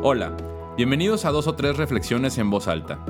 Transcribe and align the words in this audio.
Hola, 0.00 0.36
bienvenidos 0.76 1.24
a 1.24 1.32
dos 1.32 1.48
o 1.48 1.56
tres 1.56 1.76
reflexiones 1.76 2.38
en 2.38 2.50
voz 2.50 2.68
alta. 2.68 3.04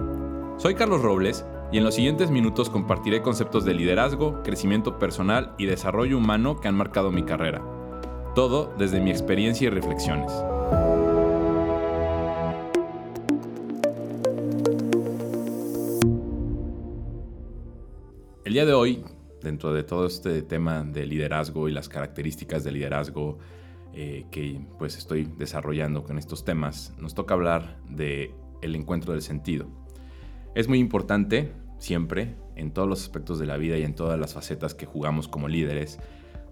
Soy 0.57 0.75
Carlos 0.75 1.03
Robles 1.03 1.45
y 1.71 1.77
en 1.77 1.85
los 1.85 1.95
siguientes 1.95 2.31
minutos 2.31 2.71
compartiré 2.71 3.21
conceptos 3.21 3.67
de 3.67 3.75
liderazgo, 3.75 4.43
crecimiento 4.43 4.99
personal 4.99 5.53
y 5.59 5.67
desarrollo 5.67 6.17
humano 6.17 6.59
que 6.59 6.67
han 6.67 6.75
marcado 6.75 7.11
mi 7.11 7.25
carrera. 7.25 7.63
Todo 8.35 8.73
desde 8.79 9.01
mi 9.01 9.11
experiencia 9.11 9.67
y 9.67 9.71
reflexiones. 9.71 10.33
El 18.47 18.55
día 18.55 18.65
de 18.65 18.73
hoy, 18.73 19.05
dentro 19.43 19.75
de 19.75 19.83
todo 19.83 20.07
este 20.07 20.41
tema 20.41 20.85
de 20.85 21.05
liderazgo 21.05 21.69
y 21.69 21.73
las 21.73 21.91
características 21.91 22.65
de 22.65 22.73
liderazgo 22.73 23.39
eh, 23.95 24.27
que 24.31 24.61
pues 24.79 24.97
estoy 24.97 25.25
desarrollando 25.25 26.05
con 26.05 26.19
estos 26.19 26.45
temas, 26.45 26.95
nos 26.99 27.15
toca 27.15 27.35
hablar 27.35 27.79
de 27.89 28.35
el 28.63 28.75
encuentro 28.75 29.13
del 29.13 29.23
sentido. 29.23 29.67
Es 30.55 30.69
muy 30.69 30.79
importante 30.79 31.53
siempre, 31.79 32.35
en 32.57 32.73
todos 32.73 32.89
los 32.89 33.03
aspectos 33.03 33.39
de 33.39 33.47
la 33.47 33.57
vida 33.57 33.77
y 33.79 33.85
en 33.85 33.95
todas 33.95 34.19
las 34.19 34.35
facetas 34.35 34.75
que 34.75 34.87
jugamos 34.87 35.29
como 35.29 35.49
líderes, 35.49 35.99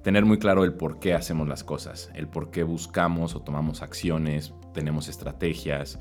tener 0.02 0.24
muy 0.24 0.38
claro 0.38 0.64
el 0.64 0.74
por 0.74 1.00
qué 1.00 1.14
hacemos 1.14 1.48
las 1.48 1.64
cosas, 1.64 2.10
el 2.14 2.28
por 2.28 2.50
qué 2.50 2.62
buscamos 2.62 3.34
o 3.34 3.40
tomamos 3.40 3.82
acciones, 3.82 4.54
tenemos 4.72 5.08
estrategias, 5.08 5.98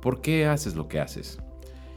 por 0.00 0.20
qué 0.20 0.46
haces 0.46 0.76
lo 0.76 0.86
que 0.86 1.00
haces. 1.00 1.38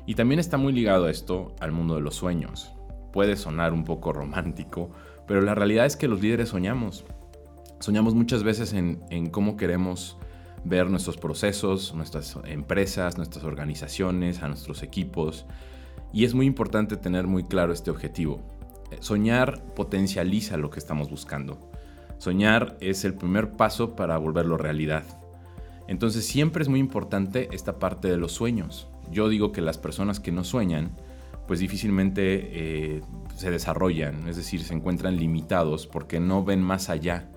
Y 0.07 0.15
también 0.15 0.39
está 0.39 0.57
muy 0.57 0.73
ligado 0.73 1.07
esto 1.07 1.55
al 1.59 1.71
mundo 1.71 1.95
de 1.95 2.01
los 2.01 2.15
sueños. 2.15 2.71
Puede 3.13 3.35
sonar 3.35 3.73
un 3.73 3.83
poco 3.83 4.11
romántico, 4.13 4.89
pero 5.27 5.41
la 5.41 5.53
realidad 5.53 5.85
es 5.85 5.95
que 5.95 6.07
los 6.07 6.21
líderes 6.21 6.49
soñamos. 6.49 7.05
Soñamos 7.81 8.13
muchas 8.13 8.43
veces 8.43 8.73
en, 8.73 9.29
cómo 9.31 9.57
queremos 9.57 10.15
ver 10.63 10.91
nuestros 10.91 11.17
procesos, 11.17 11.95
nuestras 11.95 12.37
empresas, 12.45 13.17
nuestras 13.17 13.43
organizaciones, 13.43 14.43
a 14.43 14.47
nuestros 14.47 14.83
equipos. 14.83 15.47
Y 16.13 16.25
es 16.25 16.35
muy 16.35 16.45
importante 16.45 16.95
tener 16.95 17.25
muy 17.25 17.43
claro 17.43 17.73
este 17.73 17.89
objetivo. 17.89 18.39
Soñar 18.99 19.63
potencializa 19.73 20.57
lo 20.57 20.69
que 20.69 20.77
estamos 20.77 21.09
buscando. 21.09 21.57
Soñar 22.19 22.77
es 22.81 23.03
el 23.03 23.15
primer 23.15 23.53
paso 23.53 23.95
para 23.95 24.15
volverlo 24.19 24.57
realidad. 24.57 25.03
Entonces 25.87 26.23
siempre 26.23 26.61
es 26.61 26.69
muy 26.69 26.79
importante 26.79 27.49
esta 27.51 27.79
parte 27.79 28.11
de 28.11 28.17
los 28.17 28.31
sueños. 28.31 28.89
Yo 29.11 29.27
digo 29.27 29.51
que 29.51 29.61
las 29.61 29.79
personas 29.79 30.19
que 30.19 30.31
no 30.31 30.43
sueñan, 30.43 30.91
pues 31.47 31.59
difícilmente 31.59 32.21
eh, 32.97 33.01
se 33.35 33.49
desarrollan, 33.49 34.27
es 34.27 34.37
decir, 34.37 34.61
se 34.61 34.75
encuentran 34.75 35.17
limitados 35.17 35.87
porque 35.87 36.19
no 36.19 36.43
ven 36.43 36.61
más 36.61 36.91
allá 36.91 37.27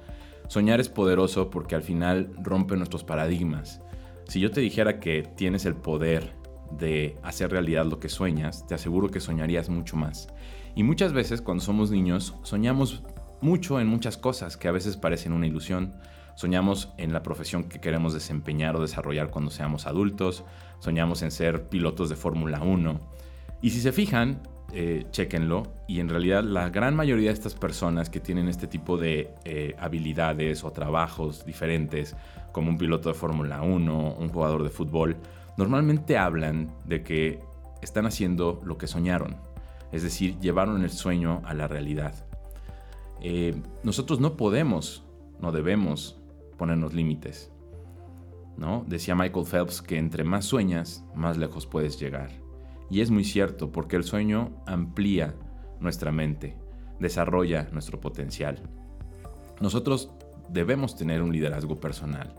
Soñar 0.49 0.81
es 0.81 0.89
poderoso 0.89 1.51
porque 1.51 1.75
al 1.75 1.83
final 1.83 2.31
rompe 2.43 2.77
nuestros 2.77 3.05
paradigmas. 3.05 3.81
Si 4.29 4.41
yo 4.41 4.51
te 4.51 4.61
dijera 4.61 5.01
que 5.01 5.23
tienes 5.23 5.65
el 5.65 5.75
poder 5.75 6.33
de 6.71 7.17
hacer 7.23 7.51
realidad 7.51 7.87
lo 7.87 8.01
que 8.01 8.09
sueñas, 8.09 8.67
te 8.67 8.75
aseguro 8.75 9.09
que 9.09 9.21
soñarías 9.21 9.69
mucho 9.69 9.97
más. 9.97 10.29
Y 10.75 10.83
muchas 10.83 11.13
veces 11.13 11.41
cuando 11.41 11.63
somos 11.63 11.91
niños 11.91 12.35
soñamos 12.43 13.03
mucho 13.41 13.81
en 13.81 13.87
muchas 13.87 14.17
cosas 14.17 14.57
que 14.57 14.69
a 14.69 14.73
veces 14.73 14.97
parecen 14.97 15.33
una 15.33 15.47
ilusión. 15.47 15.95
Soñamos 16.35 16.93
en 16.99 17.13
la 17.13 17.23
profesión 17.23 17.65
que 17.65 17.81
queremos 17.81 18.13
desempeñar 18.13 18.75
o 18.77 18.83
desarrollar 18.83 19.31
cuando 19.31 19.51
seamos 19.51 19.87
adultos. 19.87 20.45
Soñamos 20.81 21.23
en 21.23 21.31
ser 21.31 21.69
pilotos 21.69 22.09
de 22.09 22.17
Fórmula 22.17 22.61
1. 22.61 23.01
Y 23.63 23.71
si 23.71 23.81
se 23.81 23.93
fijan, 23.93 24.43
eh. 24.75 25.07
Y 25.87 26.01
en 26.01 26.09
realidad 26.09 26.43
la 26.43 26.69
gran 26.71 26.97
mayoría 26.97 27.29
de 27.29 27.35
estas 27.35 27.55
personas 27.55 28.11
que 28.11 28.21
tienen 28.21 28.49
este 28.49 28.67
tipo 28.67 28.97
de 28.97 29.31
eh, 29.45 29.75
habilidades 29.79 30.65
o 30.65 30.73
trabajos 30.73 31.47
diferentes, 31.47 32.17
como 32.53 32.71
un 32.71 32.79
piloto 32.79 33.09
de 33.09 33.15
Fórmula 33.15 33.63
1, 33.63 34.17
un 34.19 34.29
jugador 34.29 34.63
de 34.63 34.71
fútbol, 34.71 35.17
normalmente 35.57 36.19
hablan 36.19 36.73
de 36.85 37.03
que 37.03 37.39
están 37.83 38.07
haciendo 38.07 38.61
lo 38.65 38.77
que 38.77 38.87
soñaron. 38.87 39.37
Es 39.93 40.03
decir, 40.03 40.39
llevaron 40.41 40.83
el 40.83 40.91
sueño 40.91 41.41
a 41.45 41.55
la 41.55 41.69
realidad. 41.69 42.15
Eh, 43.21 43.55
nosotros 43.85 44.21
no 44.21 44.37
podemos, 44.37 45.05
no 45.41 45.53
debemos 45.53 46.21
ponernos 46.59 46.95
límites. 46.95 47.53
¿no? 48.57 48.85
Decía 48.87 49.15
Michael 49.15 49.47
Phelps 49.47 49.83
que 49.83 49.99
entre 49.99 50.25
más 50.25 50.45
sueñas, 50.45 51.05
más 51.15 51.37
lejos 51.37 51.67
puedes 51.67 51.99
llegar. 51.99 52.44
Y 52.91 53.01
es 53.01 53.11
muy 53.11 53.25
cierto, 53.25 53.73
porque 53.73 53.97
el 53.97 54.05
sueño 54.05 54.53
amplía 54.67 55.35
nuestra 55.81 56.13
mente, 56.13 56.57
desarrolla 56.99 57.69
nuestro 57.73 58.01
potencial. 58.01 58.63
Nosotros 59.61 60.11
debemos 60.49 60.97
tener 60.97 61.23
un 61.23 61.33
liderazgo 61.33 61.77
personal. 61.77 62.35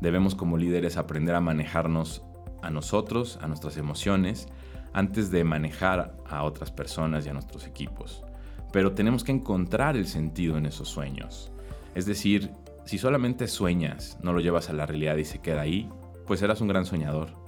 Debemos 0.00 0.34
como 0.34 0.56
líderes 0.56 0.96
aprender 0.96 1.34
a 1.34 1.40
manejarnos 1.40 2.22
a 2.62 2.70
nosotros, 2.70 3.38
a 3.42 3.46
nuestras 3.46 3.76
emociones, 3.76 4.48
antes 4.92 5.30
de 5.30 5.44
manejar 5.44 6.16
a 6.26 6.44
otras 6.44 6.70
personas 6.70 7.26
y 7.26 7.28
a 7.28 7.32
nuestros 7.32 7.66
equipos. 7.66 8.22
Pero 8.72 8.92
tenemos 8.92 9.24
que 9.24 9.32
encontrar 9.32 9.96
el 9.96 10.06
sentido 10.06 10.56
en 10.56 10.66
esos 10.66 10.88
sueños. 10.88 11.52
Es 11.94 12.06
decir, 12.06 12.50
si 12.84 12.98
solamente 12.98 13.48
sueñas, 13.48 14.18
no 14.22 14.32
lo 14.32 14.40
llevas 14.40 14.68
a 14.68 14.72
la 14.72 14.86
realidad 14.86 15.16
y 15.16 15.24
se 15.24 15.40
queda 15.40 15.62
ahí, 15.62 15.88
pues 16.26 16.40
serás 16.40 16.60
un 16.60 16.68
gran 16.68 16.86
soñador. 16.86 17.43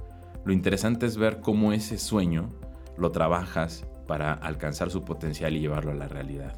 Lo 0.46 0.52
interesante 0.52 1.06
es 1.06 1.16
ver 1.16 1.40
cómo 1.40 1.72
ese 1.72 1.98
sueño 1.98 2.50
lo 2.96 3.10
trabajas 3.10 3.84
para 4.06 4.32
alcanzar 4.32 4.90
su 4.90 5.04
potencial 5.04 5.56
y 5.56 5.58
llevarlo 5.58 5.90
a 5.90 5.96
la 5.96 6.06
realidad. 6.06 6.56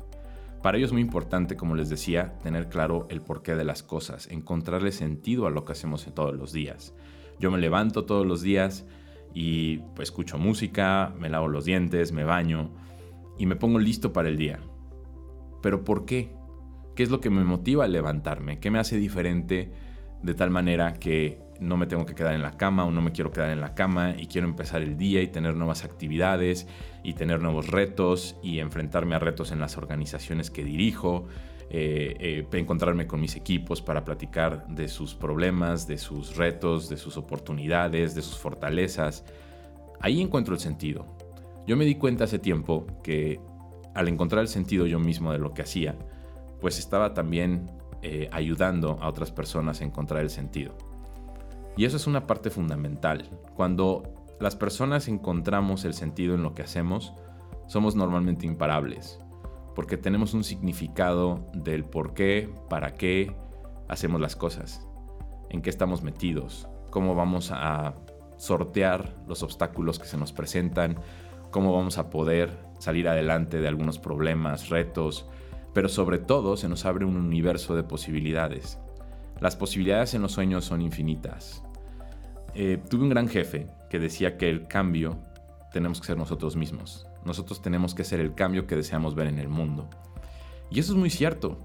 Para 0.62 0.76
ello 0.76 0.84
es 0.84 0.93
muy 0.93 1.00
importante, 1.00 1.56
como 1.56 1.75
les 1.75 1.88
decía, 1.88 2.37
tener 2.43 2.69
claro 2.69 3.06
el 3.09 3.22
porqué 3.22 3.54
de 3.54 3.65
las 3.65 3.82
cosas, 3.82 4.28
encontrarle 4.31 4.93
sentido 4.93 5.47
a 5.47 5.50
lo 5.50 5.65
que 5.65 5.72
hacemos 5.72 6.04
todos 6.15 6.37
los 6.37 6.53
días. 6.53 6.93
Yo 7.41 7.50
me 7.50 7.56
levanto 7.56 8.04
todos 8.04 8.26
los 8.26 8.43
días 8.43 8.84
y 9.32 9.78
pues, 9.97 10.10
escucho 10.10 10.37
música, 10.37 11.15
me 11.19 11.31
lavo 11.31 11.49
los 11.49 11.65
dientes, 11.65 12.12
me 12.12 12.25
baño 12.25 12.69
y 13.38 13.47
me 13.47 13.56
pongo 13.56 13.78
listo 13.78 14.12
para 14.12 14.28
el 14.28 14.37
día. 14.37 14.60
Pero 15.62 15.82
¿por 15.82 16.05
qué? 16.05 16.34
¿Qué 16.94 17.05
es 17.05 17.09
lo 17.09 17.20
que 17.20 17.31
me 17.31 17.43
motiva 17.43 17.87
a 17.87 17.88
levantarme? 17.88 18.60
¿Qué 18.60 18.70
me 18.70 18.81
hace 18.81 18.99
diferente 18.99 19.72
de 20.22 20.34
tal 20.34 20.50
manera 20.50 20.93
que 20.93 21.48
no 21.61 21.77
me 21.77 21.87
tengo 21.87 22.07
que 22.07 22.15
quedar 22.15 22.35
en 22.35 22.43
la 22.43 22.57
cama 22.57 22.85
o 22.85 22.91
no 22.91 23.03
me 23.03 23.13
quiero 23.13 23.31
quedar 23.31 23.51
en 23.51 23.61
la 23.61 23.75
cama 23.75 24.15
y 24.17 24.27
quiero 24.27 24.47
empezar 24.47 24.83
el 24.83 24.97
día 24.97 25.23
y 25.23 25.29
tener 25.29 25.55
nuevas 25.55 25.85
actividades 25.85 26.67
y 27.03 27.15
tener 27.15 27.41
nuevos 27.41 27.69
retos 27.69 28.37
y 28.43 28.61
enfrentarme 28.61 29.15
a 29.15 29.19
retos 29.19 29.53
en 29.53 29.61
las 29.61 29.77
organizaciones 29.77 30.51
que 30.51 30.65
dirijo, 30.65 31.27
eh, 31.71 32.17
eh, 32.21 32.59
encontrarme 32.59 33.07
con 33.07 33.21
mis 33.21 33.37
equipos 33.37 33.83
para 33.83 34.05
platicar 34.05 34.67
de 34.69 34.89
sus 34.89 35.15
problemas, 35.15 35.87
de 35.87 35.99
sus 35.99 36.37
retos, 36.37 36.89
de 36.89 36.97
sus 36.97 37.17
oportunidades, 37.17 38.15
de 38.15 38.23
sus 38.23 38.39
fortalezas. 38.39 39.25
Ahí 40.01 40.21
encuentro 40.21 40.55
el 40.55 40.61
sentido. 40.61 41.07
Yo 41.67 41.77
me 41.77 41.85
di 41.85 41.97
cuenta 41.97 42.25
hace 42.25 42.39
tiempo 42.39 42.87
que 43.03 43.41
al 43.95 44.09
encontrar 44.09 44.43
el 44.43 44.49
sentido 44.49 44.87
yo 44.87 44.99
mismo 44.99 45.33
de 45.33 45.39
lo 45.39 45.53
que 45.53 45.63
hacía, 45.63 45.97
pues 46.61 46.79
estaba 46.79 47.15
también 47.15 47.71
eh, 48.03 48.29
ayudando 48.33 48.97
a 49.01 49.09
otras 49.09 49.33
personas 49.33 49.81
a 49.81 49.85
encontrar 49.85 50.23
el 50.23 50.31
sentido. 50.31 50.77
Y 51.78 51.84
eso 51.84 51.97
es 51.97 52.09
una 52.09 52.27
parte 52.27 52.50
fundamental. 52.50 53.31
Cuando 53.55 54.03
las 54.41 54.56
personas 54.56 55.06
encontramos 55.06 55.84
el 55.84 55.94
sentido 55.94 56.34
en 56.34 56.43
lo 56.43 56.53
que 56.53 56.62
hacemos, 56.62 57.15
somos 57.69 57.94
normalmente 57.94 58.47
imparables, 58.47 59.21
porque 59.77 59.97
tenemos 59.97 60.34
un 60.34 60.43
significado 60.43 61.47
del 61.55 61.84
por 61.84 62.15
qué, 62.15 62.53
para 62.69 62.94
qué 62.94 63.33
hacemos 63.87 64.21
las 64.21 64.34
cosas, 64.34 64.84
en 65.50 65.62
qué 65.62 65.71
estamos 65.71 66.03
metidos, 66.03 66.67
cómo 66.91 67.15
vamos 67.15 67.53
a 67.53 67.94
sortear 68.38 69.15
los 69.28 69.44
obstáculos 69.44 70.00
que 70.00 70.09
se 70.09 70.17
nos 70.17 70.33
presentan, 70.33 70.97
cómo 71.53 71.72
vamos 71.72 71.97
a 71.99 72.11
poder 72.11 72.59
salir 72.81 73.06
adelante 73.06 73.61
de 73.61 73.69
algunos 73.69 74.00
problemas, 74.00 74.69
retos, 74.69 75.28
pero 75.75 75.88
sobre 75.88 76.19
todo 76.19 76.56
se 76.56 76.69
nos 76.69 76.84
abre 76.87 77.05
un 77.05 77.17
universo 77.17 77.77
de 77.77 77.84
posibilidades. 77.84 78.81
Las 79.41 79.55
posibilidades 79.55 80.15
en 80.15 80.22
los 80.22 80.33
sueños 80.33 80.65
son 80.65 80.83
infinitas. 80.83 81.62
Eh, 82.60 82.76
tuve 82.90 83.05
un 83.05 83.08
gran 83.08 83.28
jefe 83.28 83.69
que 83.88 84.00
decía 84.00 84.37
que 84.37 84.50
el 84.50 84.66
cambio 84.66 85.16
tenemos 85.72 86.00
que 86.00 86.08
ser 86.08 86.16
nosotros 86.16 86.56
mismos. 86.56 87.06
Nosotros 87.25 87.62
tenemos 87.62 87.94
que 87.94 88.02
ser 88.02 88.19
el 88.19 88.34
cambio 88.34 88.66
que 88.66 88.75
deseamos 88.75 89.14
ver 89.14 89.28
en 89.28 89.38
el 89.38 89.49
mundo. 89.49 89.88
Y 90.69 90.81
eso 90.81 90.90
es 90.90 90.99
muy 90.99 91.08
cierto. 91.08 91.56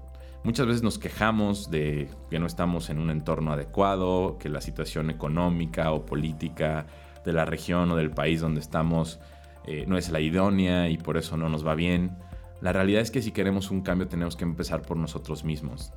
Muchas 0.44 0.68
veces 0.68 0.84
nos 0.84 1.00
quejamos 1.00 1.68
de 1.68 2.08
que 2.30 2.38
no 2.38 2.46
estamos 2.46 2.90
en 2.90 3.00
un 3.00 3.10
entorno 3.10 3.52
adecuado, 3.52 4.38
que 4.38 4.48
la 4.48 4.60
situación 4.60 5.10
económica 5.10 5.90
o 5.90 6.06
política 6.06 6.86
de 7.24 7.32
la 7.32 7.44
región 7.44 7.90
o 7.90 7.96
del 7.96 8.12
país 8.12 8.40
donde 8.40 8.60
estamos 8.60 9.18
eh, 9.66 9.86
no 9.88 9.98
es 9.98 10.10
la 10.10 10.20
idónea 10.20 10.88
y 10.90 10.96
por 10.96 11.16
eso 11.16 11.36
no 11.36 11.48
nos 11.48 11.66
va 11.66 11.74
bien. 11.74 12.16
La 12.60 12.72
realidad 12.72 13.02
es 13.02 13.10
que 13.10 13.20
si 13.20 13.32
queremos 13.32 13.72
un 13.72 13.80
cambio 13.80 14.06
tenemos 14.06 14.36
que 14.36 14.44
empezar 14.44 14.82
por 14.82 14.96
nosotros 14.96 15.42
mismos. 15.42 15.90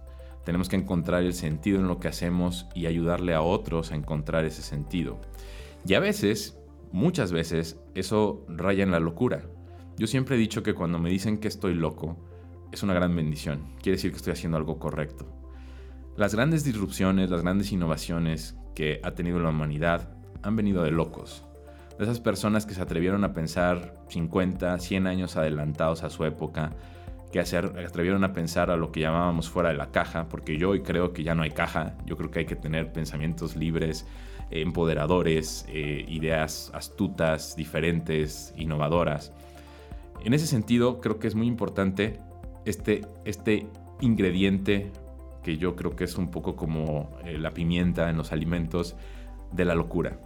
Tenemos 0.47 0.69
que 0.69 0.77
encontrar 0.77 1.23
el 1.23 1.33
sentido 1.33 1.77
en 1.77 1.89
lo 1.89 1.99
que 1.99 2.07
hacemos 2.07 2.67
y 2.73 2.85
ayudarle 2.85 3.33
a 3.33 3.41
otros 3.41 3.91
a 3.91 3.95
encontrar 3.95 4.45
ese 4.45 4.61
sentido. 4.61 5.19
Y 5.85 5.93
a 5.93 5.99
veces, 5.99 6.57
muchas 6.93 7.33
veces, 7.33 7.77
eso 7.95 8.45
raya 8.47 8.83
en 8.83 8.91
la 8.91 9.01
locura. 9.01 9.43
Yo 9.97 10.07
siempre 10.07 10.37
he 10.37 10.39
dicho 10.39 10.63
que 10.63 10.73
cuando 10.73 10.99
me 10.99 11.09
dicen 11.09 11.39
que 11.39 11.49
estoy 11.49 11.73
loco, 11.73 12.15
es 12.71 12.81
una 12.81 12.93
gran 12.93 13.13
bendición. 13.13 13.73
Quiere 13.81 13.97
decir 13.97 14.11
que 14.11 14.15
estoy 14.15 14.31
haciendo 14.31 14.57
algo 14.57 14.79
correcto. 14.79 15.27
Las 16.15 16.33
grandes 16.33 16.63
disrupciones, 16.63 17.29
las 17.29 17.41
grandes 17.41 17.73
innovaciones 17.73 18.55
que 18.73 19.01
ha 19.03 19.15
tenido 19.15 19.41
la 19.41 19.49
humanidad 19.49 20.15
han 20.43 20.55
venido 20.55 20.81
de 20.81 20.91
locos. 20.91 21.43
De 21.97 22.05
esas 22.05 22.21
personas 22.21 22.65
que 22.65 22.73
se 22.73 22.81
atrevieron 22.81 23.25
a 23.25 23.33
pensar 23.33 23.95
50, 24.07 24.79
100 24.79 25.07
años 25.07 25.35
adelantados 25.35 26.03
a 26.03 26.09
su 26.09 26.23
época, 26.23 26.71
que 27.31 27.43
se 27.45 27.57
atrevieron 27.57 28.23
a 28.23 28.33
pensar 28.33 28.71
a 28.71 28.77
lo 28.77 28.91
que 28.91 29.01
llamábamos 29.01 29.49
fuera 29.49 29.69
de 29.69 29.75
la 29.75 29.91
caja, 29.91 30.29
porque 30.29 30.57
yo 30.57 30.69
hoy 30.69 30.81
creo 30.81 31.13
que 31.13 31.23
ya 31.23 31.35
no 31.35 31.43
hay 31.43 31.51
caja, 31.51 31.97
yo 32.05 32.15
creo 32.17 32.31
que 32.31 32.39
hay 32.39 32.45
que 32.45 32.55
tener 32.55 32.93
pensamientos 32.93 33.55
libres, 33.55 34.05
empoderadores, 34.49 35.65
eh, 35.67 36.05
ideas 36.07 36.71
astutas, 36.73 37.55
diferentes, 37.55 38.53
innovadoras. 38.55 39.33
En 40.23 40.33
ese 40.33 40.47
sentido, 40.47 41.01
creo 41.01 41.19
que 41.19 41.27
es 41.27 41.35
muy 41.35 41.47
importante 41.47 42.19
este, 42.65 43.05
este 43.25 43.67
ingrediente 44.01 44.91
que 45.43 45.57
yo 45.57 45.75
creo 45.75 45.95
que 45.95 46.03
es 46.03 46.17
un 46.17 46.29
poco 46.29 46.55
como 46.55 47.09
eh, 47.23 47.37
la 47.37 47.51
pimienta 47.51 48.09
en 48.09 48.17
los 48.17 48.31
alimentos 48.31 48.95
de 49.51 49.65
la 49.65 49.75
locura. 49.75 50.19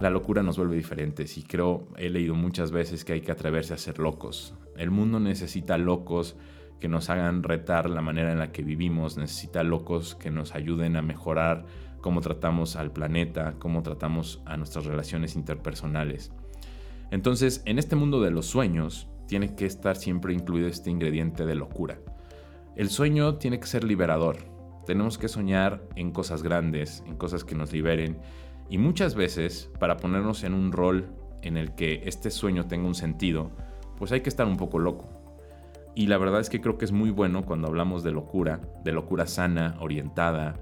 La 0.00 0.10
locura 0.10 0.42
nos 0.42 0.56
vuelve 0.56 0.76
diferentes 0.76 1.38
y 1.38 1.42
creo, 1.42 1.88
he 1.96 2.08
leído 2.08 2.34
muchas 2.34 2.70
veces 2.70 3.04
que 3.04 3.14
hay 3.14 3.20
que 3.20 3.32
atreverse 3.32 3.74
a 3.74 3.78
ser 3.78 3.98
locos. 3.98 4.54
El 4.78 4.90
mundo 4.90 5.20
necesita 5.20 5.76
locos 5.76 6.36
que 6.80 6.88
nos 6.88 7.10
hagan 7.10 7.42
retar 7.42 7.90
la 7.90 8.00
manera 8.00 8.32
en 8.32 8.38
la 8.38 8.52
que 8.52 8.62
vivimos, 8.62 9.18
necesita 9.18 9.64
locos 9.64 10.14
que 10.14 10.30
nos 10.30 10.54
ayuden 10.54 10.96
a 10.96 11.02
mejorar 11.02 11.66
cómo 12.00 12.20
tratamos 12.20 12.76
al 12.76 12.92
planeta, 12.92 13.56
cómo 13.58 13.82
tratamos 13.82 14.40
a 14.46 14.56
nuestras 14.56 14.86
relaciones 14.86 15.34
interpersonales. 15.34 16.30
Entonces, 17.10 17.62
en 17.64 17.78
este 17.78 17.96
mundo 17.96 18.20
de 18.20 18.30
los 18.30 18.46
sueños, 18.46 19.08
tiene 19.26 19.54
que 19.56 19.66
estar 19.66 19.96
siempre 19.96 20.32
incluido 20.32 20.68
este 20.68 20.90
ingrediente 20.90 21.44
de 21.44 21.54
locura. 21.56 21.98
El 22.76 22.88
sueño 22.88 23.34
tiene 23.36 23.58
que 23.58 23.66
ser 23.66 23.82
liberador. 23.82 24.36
Tenemos 24.86 25.18
que 25.18 25.28
soñar 25.28 25.82
en 25.96 26.12
cosas 26.12 26.42
grandes, 26.42 27.02
en 27.06 27.16
cosas 27.16 27.44
que 27.44 27.56
nos 27.56 27.72
liberen. 27.72 28.18
Y 28.70 28.78
muchas 28.78 29.16
veces, 29.16 29.70
para 29.80 29.96
ponernos 29.96 30.44
en 30.44 30.54
un 30.54 30.70
rol 30.70 31.08
en 31.42 31.56
el 31.56 31.74
que 31.74 32.02
este 32.04 32.30
sueño 32.30 32.66
tenga 32.66 32.86
un 32.86 32.94
sentido, 32.94 33.50
pues 33.98 34.12
hay 34.12 34.20
que 34.20 34.28
estar 34.28 34.46
un 34.46 34.56
poco 34.56 34.78
loco. 34.78 35.06
Y 35.94 36.06
la 36.06 36.18
verdad 36.18 36.40
es 36.40 36.48
que 36.48 36.60
creo 36.60 36.78
que 36.78 36.84
es 36.84 36.92
muy 36.92 37.10
bueno 37.10 37.44
cuando 37.44 37.66
hablamos 37.66 38.04
de 38.04 38.12
locura, 38.12 38.60
de 38.84 38.92
locura 38.92 39.26
sana, 39.26 39.76
orientada, 39.80 40.54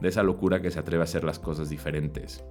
de 0.00 0.08
esa 0.08 0.22
locura 0.22 0.62
que 0.62 0.70
se 0.70 0.78
atreve 0.78 1.02
a 1.02 1.04
hacer 1.04 1.24
las 1.24 1.38
cosas 1.38 1.68
diferentes. 1.68 2.44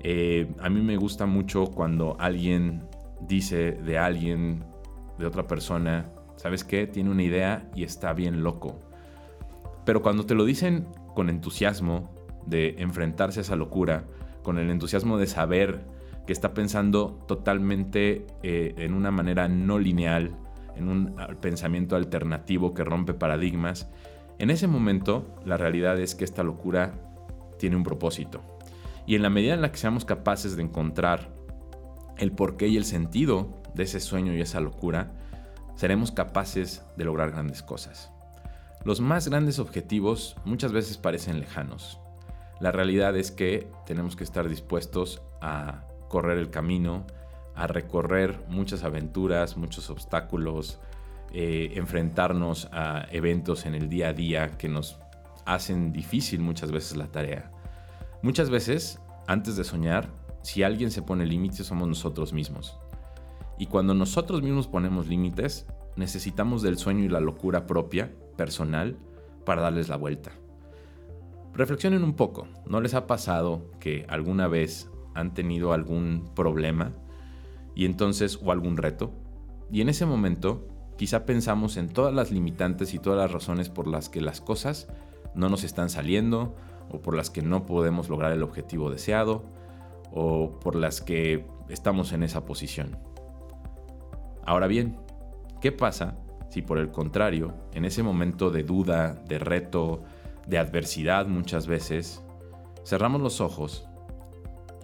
Eh, 0.00 0.52
a 0.60 0.68
mí 0.68 0.82
me 0.82 0.98
gusta 0.98 1.24
mucho 1.24 1.66
cuando 1.66 2.16
alguien 2.18 2.86
dice 3.22 3.72
de 3.72 3.98
alguien, 3.98 4.62
de 5.18 5.26
otra 5.26 5.46
persona, 5.46 6.10
¿sabes 6.36 6.64
qué? 6.64 6.86
Tiene 6.86 7.10
una 7.10 7.22
idea 7.22 7.70
y 7.74 7.84
está 7.84 8.12
bien 8.12 8.42
loco. 8.42 8.78
Pero 9.86 10.02
cuando 10.02 10.26
te 10.26 10.34
lo 10.34 10.44
dicen 10.44 10.86
con 11.14 11.30
entusiasmo 11.30 12.12
de 12.46 12.74
enfrentarse 12.78 13.40
a 13.40 13.42
esa 13.42 13.56
locura, 13.56 14.04
con 14.42 14.58
el 14.58 14.68
entusiasmo 14.68 15.16
de 15.16 15.26
saber 15.26 15.86
que 16.26 16.32
está 16.32 16.54
pensando 16.54 17.18
totalmente 17.26 18.26
eh, 18.42 18.74
en 18.78 18.94
una 18.94 19.10
manera 19.10 19.48
no 19.48 19.78
lineal, 19.78 20.36
en 20.76 20.88
un 20.88 21.14
pensamiento 21.40 21.96
alternativo 21.96 22.74
que 22.74 22.84
rompe 22.84 23.14
paradigmas, 23.14 23.88
en 24.38 24.50
ese 24.50 24.66
momento, 24.66 25.24
la 25.44 25.56
realidad 25.56 25.98
es 26.00 26.14
que 26.14 26.24
esta 26.24 26.42
locura 26.42 26.92
tiene 27.58 27.76
un 27.76 27.84
propósito. 27.84 28.40
Y 29.06 29.14
en 29.14 29.22
la 29.22 29.30
medida 29.30 29.54
en 29.54 29.60
la 29.60 29.70
que 29.70 29.78
seamos 29.78 30.04
capaces 30.04 30.56
de 30.56 30.62
encontrar 30.62 31.28
el 32.18 32.32
porqué 32.32 32.68
y 32.68 32.76
el 32.76 32.84
sentido 32.84 33.48
de 33.74 33.84
ese 33.84 34.00
sueño 34.00 34.34
y 34.34 34.40
esa 34.40 34.60
locura, 34.60 35.12
seremos 35.76 36.10
capaces 36.10 36.82
de 36.96 37.04
lograr 37.04 37.30
grandes 37.30 37.62
cosas. 37.62 38.10
Los 38.84 39.00
más 39.00 39.28
grandes 39.28 39.58
objetivos 39.58 40.36
muchas 40.44 40.72
veces 40.72 40.98
parecen 40.98 41.40
lejanos. 41.40 42.00
La 42.60 42.72
realidad 42.72 43.16
es 43.16 43.30
que 43.30 43.68
tenemos 43.86 44.16
que 44.16 44.24
estar 44.24 44.48
dispuestos 44.48 45.22
a 45.40 45.84
correr 46.14 46.38
el 46.38 46.48
camino, 46.48 47.04
a 47.56 47.66
recorrer 47.66 48.38
muchas 48.46 48.84
aventuras, 48.84 49.56
muchos 49.56 49.90
obstáculos, 49.90 50.78
eh, 51.32 51.72
enfrentarnos 51.74 52.68
a 52.70 53.08
eventos 53.10 53.66
en 53.66 53.74
el 53.74 53.88
día 53.88 54.10
a 54.10 54.12
día 54.12 54.52
que 54.56 54.68
nos 54.68 54.96
hacen 55.44 55.92
difícil 55.92 56.40
muchas 56.40 56.70
veces 56.70 56.96
la 56.96 57.08
tarea. 57.08 57.50
Muchas 58.22 58.48
veces, 58.48 59.00
antes 59.26 59.56
de 59.56 59.64
soñar, 59.64 60.08
si 60.42 60.62
alguien 60.62 60.92
se 60.92 61.02
pone 61.02 61.26
límites 61.26 61.66
somos 61.66 61.88
nosotros 61.88 62.32
mismos. 62.32 62.78
Y 63.58 63.66
cuando 63.66 63.92
nosotros 63.92 64.40
mismos 64.40 64.68
ponemos 64.68 65.08
límites, 65.08 65.66
necesitamos 65.96 66.62
del 66.62 66.78
sueño 66.78 67.02
y 67.02 67.08
la 67.08 67.18
locura 67.18 67.66
propia, 67.66 68.12
personal, 68.36 68.96
para 69.44 69.62
darles 69.62 69.88
la 69.88 69.96
vuelta. 69.96 70.30
Reflexionen 71.54 72.04
un 72.04 72.14
poco, 72.14 72.46
¿no 72.66 72.80
les 72.80 72.94
ha 72.94 73.08
pasado 73.08 73.68
que 73.80 74.06
alguna 74.08 74.46
vez 74.46 74.88
han 75.14 75.34
tenido 75.34 75.72
algún 75.72 76.30
problema 76.34 76.92
y 77.74 77.86
entonces 77.86 78.38
o 78.42 78.52
algún 78.52 78.76
reto? 78.76 79.12
Y 79.70 79.80
en 79.80 79.88
ese 79.88 80.06
momento 80.06 80.68
Quizá 80.96 81.26
pensamos 81.26 81.76
en 81.76 81.88
todas 81.88 82.14
las 82.14 82.30
limitantes 82.30 82.94
y 82.94 82.98
todas 82.98 83.18
las 83.18 83.32
razones 83.32 83.68
por 83.68 83.88
las 83.88 84.08
que 84.08 84.20
las 84.20 84.40
cosas 84.40 84.86
no 85.34 85.48
nos 85.48 85.64
están 85.64 85.90
saliendo 85.90 86.54
o 86.90 87.00
por 87.00 87.16
las 87.16 87.30
que 87.30 87.42
no 87.42 87.66
podemos 87.66 88.08
lograr 88.08 88.32
el 88.32 88.44
objetivo 88.44 88.90
deseado 88.90 89.42
o 90.12 90.60
por 90.60 90.76
las 90.76 91.00
que 91.00 91.46
estamos 91.68 92.12
en 92.12 92.22
esa 92.22 92.44
posición. 92.44 92.96
Ahora 94.46 94.68
bien, 94.68 94.96
¿qué 95.60 95.72
pasa 95.72 96.16
si 96.48 96.62
por 96.62 96.78
el 96.78 96.92
contrario, 96.92 97.52
en 97.72 97.84
ese 97.84 98.04
momento 98.04 98.50
de 98.50 98.62
duda, 98.62 99.14
de 99.26 99.40
reto, 99.40 100.04
de 100.46 100.58
adversidad 100.58 101.26
muchas 101.26 101.66
veces, 101.66 102.22
cerramos 102.84 103.20
los 103.20 103.40
ojos 103.40 103.88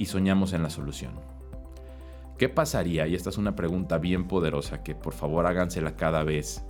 y 0.01 0.07
soñamos 0.07 0.55
en 0.55 0.63
la 0.63 0.71
solución? 0.71 1.13
¿Qué 2.39 2.49
pasaría? 2.49 3.07
Y 3.07 3.15
esta 3.15 3.29
es 3.29 3.37
una 3.37 3.55
pregunta 3.55 3.99
bien 3.99 4.27
poderosa 4.29 4.83
que 4.83 4.95
por 4.95 5.13
favor 5.13 5.47
hágansela 5.47 5.95
cada 5.95 6.25
vez 6.25 6.65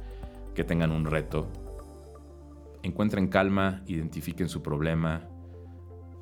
que 0.52 0.64
tengan 0.64 0.90
un 0.90 1.04
reto. 1.04 1.46
Encuentren 2.82 3.28
calma, 3.28 3.82
identifiquen 3.86 4.48
su 4.48 4.62
problema, 4.62 5.28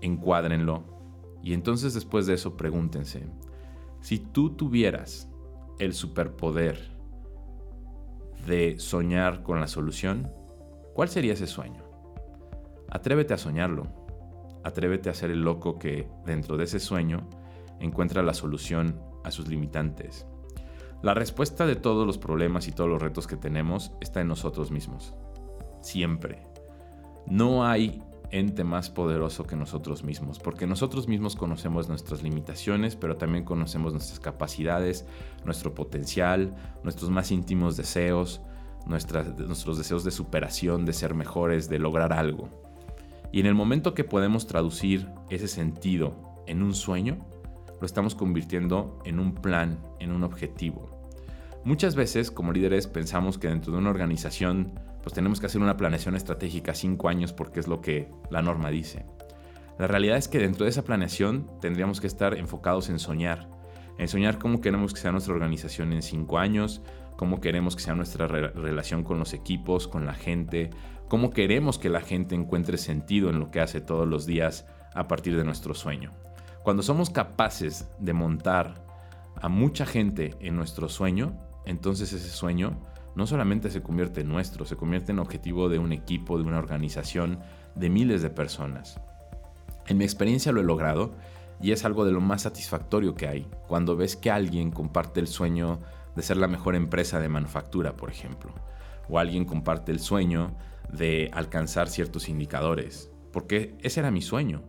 encuádrenlo 0.03 0.85
y 1.43 1.55
entonces 1.55 1.95
después 1.95 2.27
de 2.27 2.35
eso 2.35 2.59
pregúntense, 2.59 3.25
si 4.03 4.19
tú 4.19 4.51
tuvieras 4.51 5.31
el 5.79 5.95
superpoder 5.95 6.91
de 8.47 8.79
soñar 8.79 9.43
con 9.45 9.61
la 9.61 9.67
solución, 9.67 10.31
¿cuál 10.93 11.09
sería 11.09 11.33
ese 11.33 11.47
sueño? 11.47 11.85
Atrévete 12.91 13.33
a 13.33 13.39
soñarlo. 13.39 13.98
Atrévete 14.65 15.11
a 15.11 15.15
ser 15.15 15.31
el 15.31 15.43
loco 15.43 15.79
que 15.79 16.09
dentro 16.25 16.57
de 16.57 16.65
ese 16.65 16.81
sueño 16.81 17.29
encuentra 17.81 18.23
la 18.23 18.35
solución 18.35 19.01
a 19.25 19.31
sus 19.31 19.49
limitantes. 19.49 20.27
La 21.03 21.15
respuesta 21.15 21.65
de 21.67 21.77
todos 21.77 22.07
los 22.07 22.19
problemas 22.19 22.67
y 22.67 22.73
todos 22.73 22.91
los 22.91 23.01
retos 23.01 23.27
que 23.27 23.37
tenemos 23.37 23.93
está 24.01 24.21
en 24.21 24.29
nosotros 24.29 24.71
mismos. 24.71 25.15
Siempre. 25.81 26.43
No 27.27 27.65
hay 27.65 28.03
ente 28.31 28.65
más 28.65 28.91
poderoso 28.91 29.45
que 29.45 29.57
nosotros 29.57 30.03
mismos, 30.03 30.39
porque 30.39 30.67
nosotros 30.67 31.09
mismos 31.09 31.37
conocemos 31.37 31.89
nuestras 31.89 32.23
limitaciones, 32.23 32.97
pero 32.97 33.17
también 33.17 33.45
conocemos 33.45 33.93
nuestras 33.93 34.21
capacidades, 34.21 35.07
nuestro 35.45 35.75
potencial, 35.75 36.55
nuestros 36.83 37.11
más 37.11 37.31
íntimos 37.31 37.77
deseos, 37.77 38.41
nuestros 38.87 39.79
deseos 39.79 40.05
de 40.05 40.11
superación, 40.11 40.85
de 40.85 40.93
ser 40.93 41.15
mejores, 41.15 41.69
de 41.69 41.79
lograr 41.79 42.13
algo. 42.13 42.49
Y 43.33 43.41
en 43.41 43.47
el 43.47 43.55
momento 43.55 43.95
que 43.95 44.05
podemos 44.05 44.47
traducir 44.47 45.09
ese 45.31 45.49
sentido 45.49 46.43
en 46.47 46.63
un 46.63 46.75
sueño, 46.75 47.19
lo 47.81 47.87
estamos 47.87 48.15
convirtiendo 48.15 48.99
en 49.05 49.21
un 49.21 49.35
plan, 49.35 49.79
en 50.01 50.13
un 50.13 50.25
objetivo. 50.25 50.99
Muchas 51.65 51.95
veces 51.95 52.31
como 52.31 52.53
líderes 52.53 52.87
pensamos 52.87 53.39
que 53.39 53.49
dentro 53.49 53.73
de 53.73 53.79
una 53.79 53.91
organización 53.91 54.73
pues 55.03 55.15
tenemos 55.15 55.41
que 55.41 55.47
hacer 55.47 55.61
una 55.61 55.77
planeación 55.77 56.17
estratégica 56.17 56.75
cinco 56.75 57.09
años 57.09 57.33
porque 57.33 57.61
es 57.61 57.69
lo 57.69 57.81
que 57.81 58.11
la 58.31 58.43
norma 58.43 58.71
dice. 58.71 59.05
La 59.79 59.87
realidad 59.87 60.17
es 60.17 60.29
que 60.29 60.39
dentro 60.39 60.65
de 60.65 60.71
esa 60.71 60.85
planeación 60.85 61.47
tendríamos 61.61 62.01
que 62.01 62.07
estar 62.07 62.35
enfocados 62.35 62.89
en 62.89 62.99
soñar, 62.99 63.49
en 63.97 64.09
soñar 64.09 64.39
cómo 64.39 64.61
queremos 64.61 64.93
que 64.93 65.01
sea 65.01 65.13
nuestra 65.13 65.35
organización 65.35 65.93
en 65.93 66.03
cinco 66.03 66.39
años, 66.39 66.83
cómo 67.17 67.41
queremos 67.41 67.77
que 67.77 67.83
sea 67.83 67.95
nuestra 67.95 68.27
relación 68.27 69.05
con 69.05 69.19
los 69.19 69.35
equipos, 69.35 69.89
con 69.89 70.05
la 70.05 70.15
gente, 70.15 70.71
cómo 71.09 71.31
queremos 71.31 71.79
que 71.79 71.89
la 71.89 72.01
gente 72.01 72.35
encuentre 72.35 72.79
sentido 72.79 73.31
en 73.31 73.39
lo 73.41 73.51
que 73.51 73.61
hace 73.61 73.81
todos 73.81 74.07
los 74.07 74.27
días 74.27 74.67
a 74.95 75.09
partir 75.09 75.37
de 75.37 75.45
nuestro 75.45 75.75
sueño. 75.75 76.13
Cuando 76.63 76.83
somos 76.83 77.11
capaces 77.11 77.89
de 77.99 78.13
montar 78.13 78.75
a 79.41 79.49
mucha 79.49 79.87
gente 79.87 80.35
en 80.41 80.55
nuestro 80.57 80.89
sueño, 80.89 81.33
entonces 81.65 82.13
ese 82.13 82.29
sueño 82.29 82.79
no 83.15 83.27
solamente 83.27 83.71
se 83.71 83.83
convierte 83.83 84.21
en 84.21 84.29
nuestro, 84.29 84.65
se 84.65 84.77
convierte 84.77 85.13
en 85.13 85.19
objetivo 85.19 85.69
de 85.69 85.79
un 85.79 85.93
equipo, 85.93 86.39
de 86.39 86.45
una 86.45 86.59
organización, 86.59 87.39
de 87.75 87.91
miles 87.91 88.23
de 88.23 88.31
personas. 88.31 89.01
En 89.87 89.97
mi 89.97 90.05
experiencia 90.05 90.53
lo 90.53 90.61
he 90.61 90.65
logrado 90.65 91.13
y 91.61 91.73
es 91.73 91.85
algo 91.85 92.05
de 92.05 92.13
lo 92.13 92.21
más 92.21 92.43
satisfactorio 92.43 93.15
que 93.15 93.27
hay, 93.27 93.49
cuando 93.67 93.97
ves 93.97 94.15
que 94.15 94.31
alguien 94.31 94.71
comparte 94.71 95.21
el 95.21 95.27
sueño 95.27 95.81
de 96.15 96.23
ser 96.23 96.37
la 96.37 96.49
mejor 96.49 96.75
empresa 96.75 97.19
de 97.19 97.29
manufactura, 97.29 97.95
por 97.95 98.11
ejemplo, 98.11 98.53
o 99.09 99.19
alguien 99.19 99.45
comparte 99.45 99.91
el 99.91 100.01
sueño 100.01 100.53
de 100.93 101.31
alcanzar 101.33 101.89
ciertos 101.89 102.29
indicadores, 102.29 103.13
porque 103.33 103.77
ese 103.83 104.01
era 104.01 104.11
mi 104.11 104.23
sueño 104.23 104.63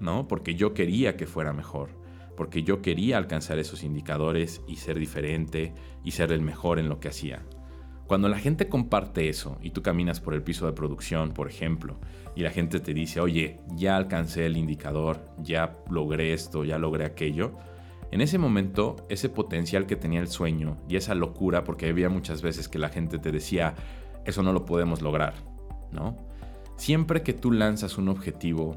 ¿no? 0.00 0.28
Porque 0.28 0.54
yo 0.54 0.74
quería 0.74 1.16
que 1.16 1.26
fuera 1.26 1.52
mejor, 1.52 1.90
porque 2.36 2.62
yo 2.62 2.82
quería 2.82 3.16
alcanzar 3.16 3.58
esos 3.58 3.82
indicadores 3.82 4.62
y 4.66 4.76
ser 4.76 4.98
diferente 4.98 5.74
y 6.04 6.12
ser 6.12 6.32
el 6.32 6.40
mejor 6.40 6.78
en 6.78 6.88
lo 6.88 7.00
que 7.00 7.08
hacía. 7.08 7.42
Cuando 8.06 8.28
la 8.28 8.38
gente 8.38 8.68
comparte 8.68 9.28
eso 9.28 9.58
y 9.60 9.70
tú 9.70 9.82
caminas 9.82 10.20
por 10.20 10.32
el 10.32 10.42
piso 10.42 10.64
de 10.64 10.72
producción, 10.72 11.32
por 11.32 11.48
ejemplo, 11.48 11.98
y 12.34 12.42
la 12.42 12.50
gente 12.50 12.80
te 12.80 12.94
dice, 12.94 13.20
oye, 13.20 13.58
ya 13.74 13.96
alcancé 13.96 14.46
el 14.46 14.56
indicador, 14.56 15.26
ya 15.38 15.74
logré 15.90 16.32
esto, 16.32 16.64
ya 16.64 16.78
logré 16.78 17.04
aquello, 17.04 17.52
en 18.10 18.22
ese 18.22 18.38
momento 18.38 18.96
ese 19.10 19.28
potencial 19.28 19.84
que 19.84 19.96
tenía 19.96 20.20
el 20.20 20.28
sueño 20.28 20.78
y 20.88 20.96
esa 20.96 21.14
locura, 21.14 21.64
porque 21.64 21.90
había 21.90 22.08
muchas 22.08 22.40
veces 22.40 22.66
que 22.66 22.78
la 22.78 22.88
gente 22.88 23.18
te 23.18 23.30
decía, 23.30 23.74
eso 24.28 24.42
no 24.42 24.52
lo 24.52 24.66
podemos 24.66 25.00
lograr, 25.00 25.34
¿no? 25.90 26.14
Siempre 26.76 27.22
que 27.22 27.32
tú 27.32 27.50
lanzas 27.50 27.96
un 27.96 28.08
objetivo, 28.08 28.76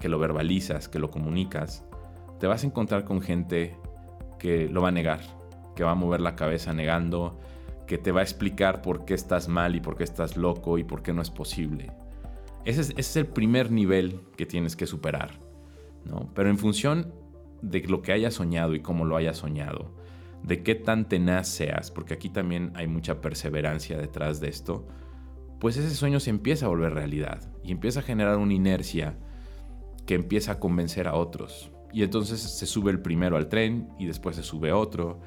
que 0.00 0.08
lo 0.08 0.18
verbalizas, 0.18 0.88
que 0.88 0.98
lo 0.98 1.10
comunicas, 1.10 1.84
te 2.40 2.48
vas 2.48 2.64
a 2.64 2.66
encontrar 2.66 3.04
con 3.04 3.22
gente 3.22 3.76
que 4.38 4.68
lo 4.68 4.82
va 4.82 4.88
a 4.88 4.92
negar, 4.92 5.20
que 5.76 5.84
va 5.84 5.92
a 5.92 5.94
mover 5.94 6.20
la 6.20 6.34
cabeza 6.34 6.74
negando, 6.74 7.38
que 7.86 7.98
te 7.98 8.10
va 8.10 8.20
a 8.20 8.22
explicar 8.24 8.82
por 8.82 9.04
qué 9.04 9.14
estás 9.14 9.48
mal 9.48 9.76
y 9.76 9.80
por 9.80 9.96
qué 9.96 10.02
estás 10.02 10.36
loco 10.36 10.76
y 10.76 10.82
por 10.82 11.02
qué 11.02 11.12
no 11.12 11.22
es 11.22 11.30
posible. 11.30 11.92
Ese 12.64 12.92
es, 12.96 13.16
el 13.16 13.26
primer 13.26 13.70
nivel 13.70 14.22
que 14.36 14.44
tienes 14.44 14.74
que 14.74 14.86
superar. 14.86 15.38
¿no? 16.04 16.30
Pero 16.34 16.50
en 16.50 16.58
función 16.58 17.12
de 17.62 17.80
lo 17.86 18.02
que 18.02 18.12
hayas 18.12 18.34
soñado 18.34 18.74
y 18.74 18.80
cómo 18.80 19.04
lo 19.04 19.16
hayas 19.16 19.36
soñado, 19.36 19.92
de 20.44 20.62
qué 20.62 20.74
tan 20.74 21.08
tenaz 21.08 21.48
seas, 21.48 21.90
porque 21.90 22.14
aquí 22.14 22.28
también 22.28 22.70
hay 22.74 22.86
mucha 22.86 23.20
perseverancia 23.20 23.96
detrás 23.96 24.40
de 24.40 24.48
esto, 24.48 24.86
pues 25.58 25.78
ese 25.78 25.94
sueño 25.94 26.20
se 26.20 26.30
empieza 26.30 26.66
a 26.66 26.68
volver 26.68 26.92
realidad 26.92 27.50
y 27.62 27.72
empieza 27.72 28.00
a 28.00 28.02
generar 28.02 28.36
una 28.36 28.52
inercia 28.52 29.16
que 30.06 30.14
empieza 30.14 30.52
a 30.52 30.60
convencer 30.60 31.08
a 31.08 31.14
otros. 31.14 31.70
Y 31.92 32.02
entonces 32.02 32.40
se 32.40 32.66
sube 32.66 32.90
el 32.90 33.00
primero 33.00 33.36
al 33.36 33.48
tren 33.48 33.88
y 33.98 34.06
después 34.06 34.36
se 34.36 34.42
sube 34.42 34.72
otro 34.72 35.20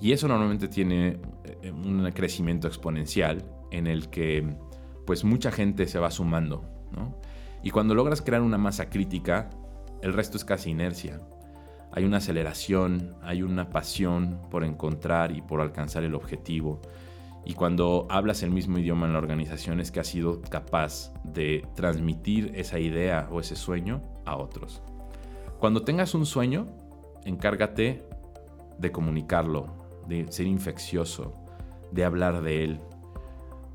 y 0.00 0.12
eso 0.12 0.26
normalmente 0.26 0.66
tiene 0.66 1.20
eh, 1.62 1.70
un 1.70 2.10
crecimiento 2.12 2.66
exponencial 2.66 3.44
en 3.70 3.86
el 3.86 4.08
que 4.08 4.56
pues 5.06 5.22
mucha 5.22 5.52
gente 5.52 5.86
se 5.86 6.00
va 6.00 6.10
sumando. 6.10 6.64
Y 7.62 7.70
cuando 7.70 7.94
logras 7.94 8.22
crear 8.22 8.42
una 8.42 8.58
masa 8.58 8.88
crítica, 8.90 9.50
el 10.02 10.12
resto 10.12 10.36
es 10.36 10.44
casi 10.44 10.70
inercia. 10.70 11.20
Hay 11.92 12.04
una 12.04 12.18
aceleración, 12.18 13.14
hay 13.22 13.42
una 13.42 13.70
pasión 13.70 14.40
por 14.50 14.64
encontrar 14.64 15.32
y 15.32 15.40
por 15.40 15.60
alcanzar 15.60 16.04
el 16.04 16.14
objetivo. 16.14 16.80
Y 17.44 17.54
cuando 17.54 18.06
hablas 18.10 18.42
el 18.42 18.50
mismo 18.50 18.78
idioma 18.78 19.06
en 19.06 19.12
la 19.12 19.18
organización 19.18 19.80
es 19.80 19.90
que 19.90 20.00
has 20.00 20.08
sido 20.08 20.42
capaz 20.42 21.12
de 21.22 21.64
transmitir 21.74 22.52
esa 22.54 22.78
idea 22.78 23.28
o 23.30 23.40
ese 23.40 23.56
sueño 23.56 24.02
a 24.24 24.36
otros. 24.36 24.82
Cuando 25.58 25.82
tengas 25.82 26.14
un 26.14 26.26
sueño, 26.26 26.66
encárgate 27.24 28.06
de 28.78 28.92
comunicarlo, 28.92 29.68
de 30.06 30.30
ser 30.30 30.46
infeccioso, 30.46 31.34
de 31.92 32.04
hablar 32.04 32.42
de 32.42 32.64
él, 32.64 32.80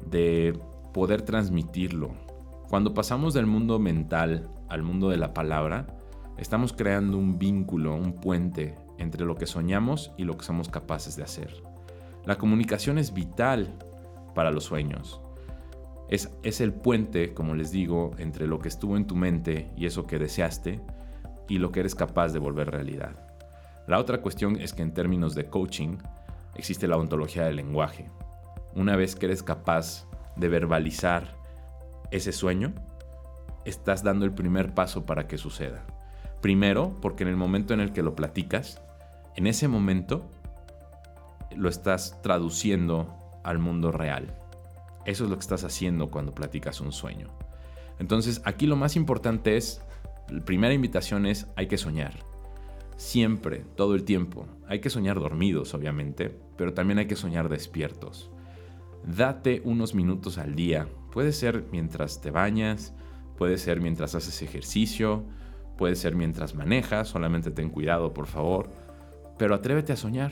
de 0.05 0.59
poder 0.93 1.21
transmitirlo. 1.21 2.11
Cuando 2.69 2.93
pasamos 2.93 3.33
del 3.33 3.45
mundo 3.45 3.79
mental 3.79 4.49
al 4.69 4.83
mundo 4.83 5.09
de 5.09 5.17
la 5.17 5.33
palabra, 5.33 5.87
estamos 6.41 6.73
creando 6.73 7.17
un 7.17 7.37
vínculo, 7.37 7.95
un 7.95 8.13
puente 8.13 8.75
entre 8.97 9.25
lo 9.25 9.35
que 9.35 9.45
soñamos 9.45 10.11
y 10.17 10.23
lo 10.23 10.37
que 10.37 10.43
somos 10.43 10.69
capaces 10.69 11.15
de 11.15 11.23
hacer. 11.23 11.53
La 12.25 12.39
comunicación 12.39 12.97
es 12.97 13.13
vital 13.13 13.71
para 14.33 14.51
los 14.51 14.63
sueños. 14.63 15.21
Es, 16.09 16.31
es, 16.41 16.59
el 16.59 16.73
puente, 16.73 17.35
como 17.35 17.53
les 17.53 17.71
digo, 17.71 18.11
entre 18.17 18.47
lo 18.47 18.59
que 18.59 18.69
estuvo 18.69 18.97
en 18.97 19.05
tu 19.05 19.15
mente 19.15 19.69
y 19.77 19.85
eso 19.85 20.07
que 20.07 20.17
deseaste 20.17 20.81
y 21.47 21.59
lo 21.59 21.71
que 21.71 21.81
eres 21.81 21.93
capaz 21.93 22.33
de 22.33 22.39
volver 22.39 22.71
realidad. 22.71 23.15
La 23.87 23.99
otra 23.99 24.21
cuestión 24.21 24.59
es 24.59 24.73
que 24.73 24.81
en 24.81 24.93
términos 24.93 25.35
de 25.35 25.45
coaching, 25.45 25.97
existe 26.55 26.87
la 26.87 26.97
ontología 26.97 27.45
del 27.45 27.57
lenguaje. 27.57 28.09
Una 28.75 28.95
vez 28.95 29.15
que 29.15 29.27
eres 29.27 29.43
capaz 29.43 30.07
de 30.35 30.49
verbalizar 30.49 31.35
ese 32.09 32.31
sueño, 32.31 32.73
estás 33.63 34.03
dando 34.03 34.25
el 34.25 34.33
primer 34.33 34.73
paso 34.73 35.05
para 35.05 35.27
que 35.27 35.37
suceda. 35.37 35.85
Primero, 36.41 36.97
porque 37.01 37.23
en 37.23 37.29
el 37.29 37.37
momento 37.37 37.73
en 37.73 37.79
el 37.79 37.93
que 37.93 38.03
lo 38.03 38.15
platicas, 38.15 38.81
en 39.35 39.47
ese 39.47 39.67
momento 39.67 40.29
lo 41.55 41.69
estás 41.69 42.21
traduciendo 42.21 43.15
al 43.43 43.59
mundo 43.59 43.91
real. 43.91 44.35
Eso 45.05 45.23
es 45.23 45.29
lo 45.29 45.35
que 45.35 45.41
estás 45.41 45.63
haciendo 45.63 46.09
cuando 46.09 46.33
platicas 46.33 46.81
un 46.81 46.91
sueño. 46.91 47.27
Entonces, 47.99 48.41
aquí 48.45 48.65
lo 48.65 48.75
más 48.75 48.95
importante 48.95 49.57
es, 49.57 49.81
la 50.29 50.43
primera 50.43 50.73
invitación 50.73 51.25
es, 51.25 51.47
hay 51.55 51.67
que 51.67 51.77
soñar 51.77 52.13
siempre, 53.01 53.65
todo 53.75 53.95
el 53.95 54.03
tiempo. 54.03 54.45
Hay 54.67 54.79
que 54.79 54.91
soñar 54.91 55.19
dormidos, 55.19 55.73
obviamente, 55.73 56.37
pero 56.55 56.73
también 56.73 56.99
hay 56.99 57.07
que 57.07 57.15
soñar 57.15 57.49
despiertos. 57.49 58.29
Date 59.03 59.61
unos 59.65 59.95
minutos 59.95 60.37
al 60.37 60.53
día. 60.55 60.87
Puede 61.11 61.33
ser 61.33 61.65
mientras 61.71 62.21
te 62.21 62.29
bañas, 62.29 62.93
puede 63.37 63.57
ser 63.57 63.81
mientras 63.81 64.13
haces 64.13 64.43
ejercicio, 64.43 65.23
puede 65.81 65.95
ser 65.95 66.13
mientras 66.13 66.53
manejas, 66.53 67.07
solamente 67.07 67.49
ten 67.49 67.71
cuidado, 67.71 68.13
por 68.13 68.27
favor. 68.27 68.69
Pero 69.39 69.55
atrévete 69.55 69.91
a 69.91 69.97
soñar. 69.97 70.31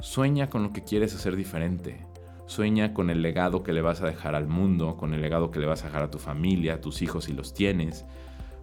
Sueña 0.00 0.48
con 0.48 0.62
lo 0.62 0.72
que 0.72 0.82
quieres 0.82 1.14
hacer 1.14 1.36
diferente. 1.36 1.98
Sueña 2.46 2.94
con 2.94 3.10
el 3.10 3.20
legado 3.20 3.62
que 3.62 3.74
le 3.74 3.82
vas 3.82 4.00
a 4.00 4.06
dejar 4.06 4.34
al 4.34 4.46
mundo, 4.46 4.96
con 4.96 5.12
el 5.12 5.20
legado 5.20 5.50
que 5.50 5.58
le 5.60 5.66
vas 5.66 5.82
a 5.82 5.88
dejar 5.88 6.04
a 6.04 6.10
tu 6.10 6.16
familia, 6.16 6.76
a 6.76 6.80
tus 6.80 7.02
hijos 7.02 7.24
si 7.24 7.34
los 7.34 7.52
tienes. 7.52 8.06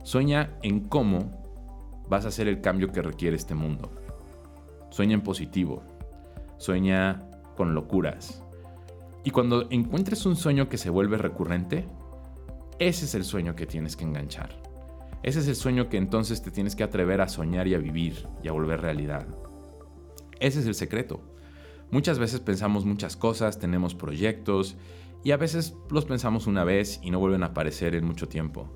Sueña 0.01 0.50
en 0.63 0.79
cómo 0.79 1.29
vas 2.10 2.25
a 2.25 2.29
hacer 2.29 2.48
el 2.48 2.62
cambio 2.62 2.91
que 2.91 3.03
requiere 3.03 3.36
este 3.36 3.53
mundo. 3.53 3.91
Sueña 4.89 5.13
en 5.13 5.22
positivo, 5.22 5.84
sueña 6.58 7.22
con 7.55 7.75
locuras. 7.75 8.41
Y 9.24 9.29
cuando 9.29 9.67
encuentres 9.70 10.25
un 10.25 10.36
sueño 10.36 10.67
que 10.67 10.79
se 10.79 10.89
vuelve 10.89 11.20
recurrente, 11.20 11.86
ese 12.79 13.05
es 13.05 13.13
el 13.13 13.24
sueño 13.24 13.55
que 13.55 13.67
tienes 13.67 13.96
que 13.96 14.03
enganchar. 14.03 14.61
Ese 15.23 15.39
es 15.39 15.47
el 15.47 15.55
sueño 15.55 15.87
que 15.89 15.97
entonces 15.97 16.41
te 16.41 16.51
tienes 16.51 16.75
que 16.75 16.83
atrever 16.83 17.21
a 17.21 17.27
soñar 17.27 17.67
y 17.67 17.75
a 17.75 17.79
vivir 17.79 18.27
y 18.43 18.47
a 18.47 18.51
volver 18.51 18.81
realidad. 18.81 19.27
Ese 20.39 20.59
es 20.59 20.65
el 20.65 20.73
secreto. 20.73 21.21
Muchas 21.91 22.17
veces 22.17 22.39
pensamos 22.39 22.85
muchas 22.85 23.15
cosas, 23.15 23.59
tenemos 23.59 23.93
proyectos 23.93 24.77
y 25.23 25.31
a 25.31 25.37
veces 25.37 25.75
los 25.89 26.05
pensamos 26.05 26.47
una 26.47 26.63
vez 26.63 26.99
y 27.03 27.11
no 27.11 27.19
vuelven 27.19 27.43
a 27.43 27.47
aparecer 27.47 27.93
en 27.95 28.05
mucho 28.05 28.27
tiempo. 28.27 28.69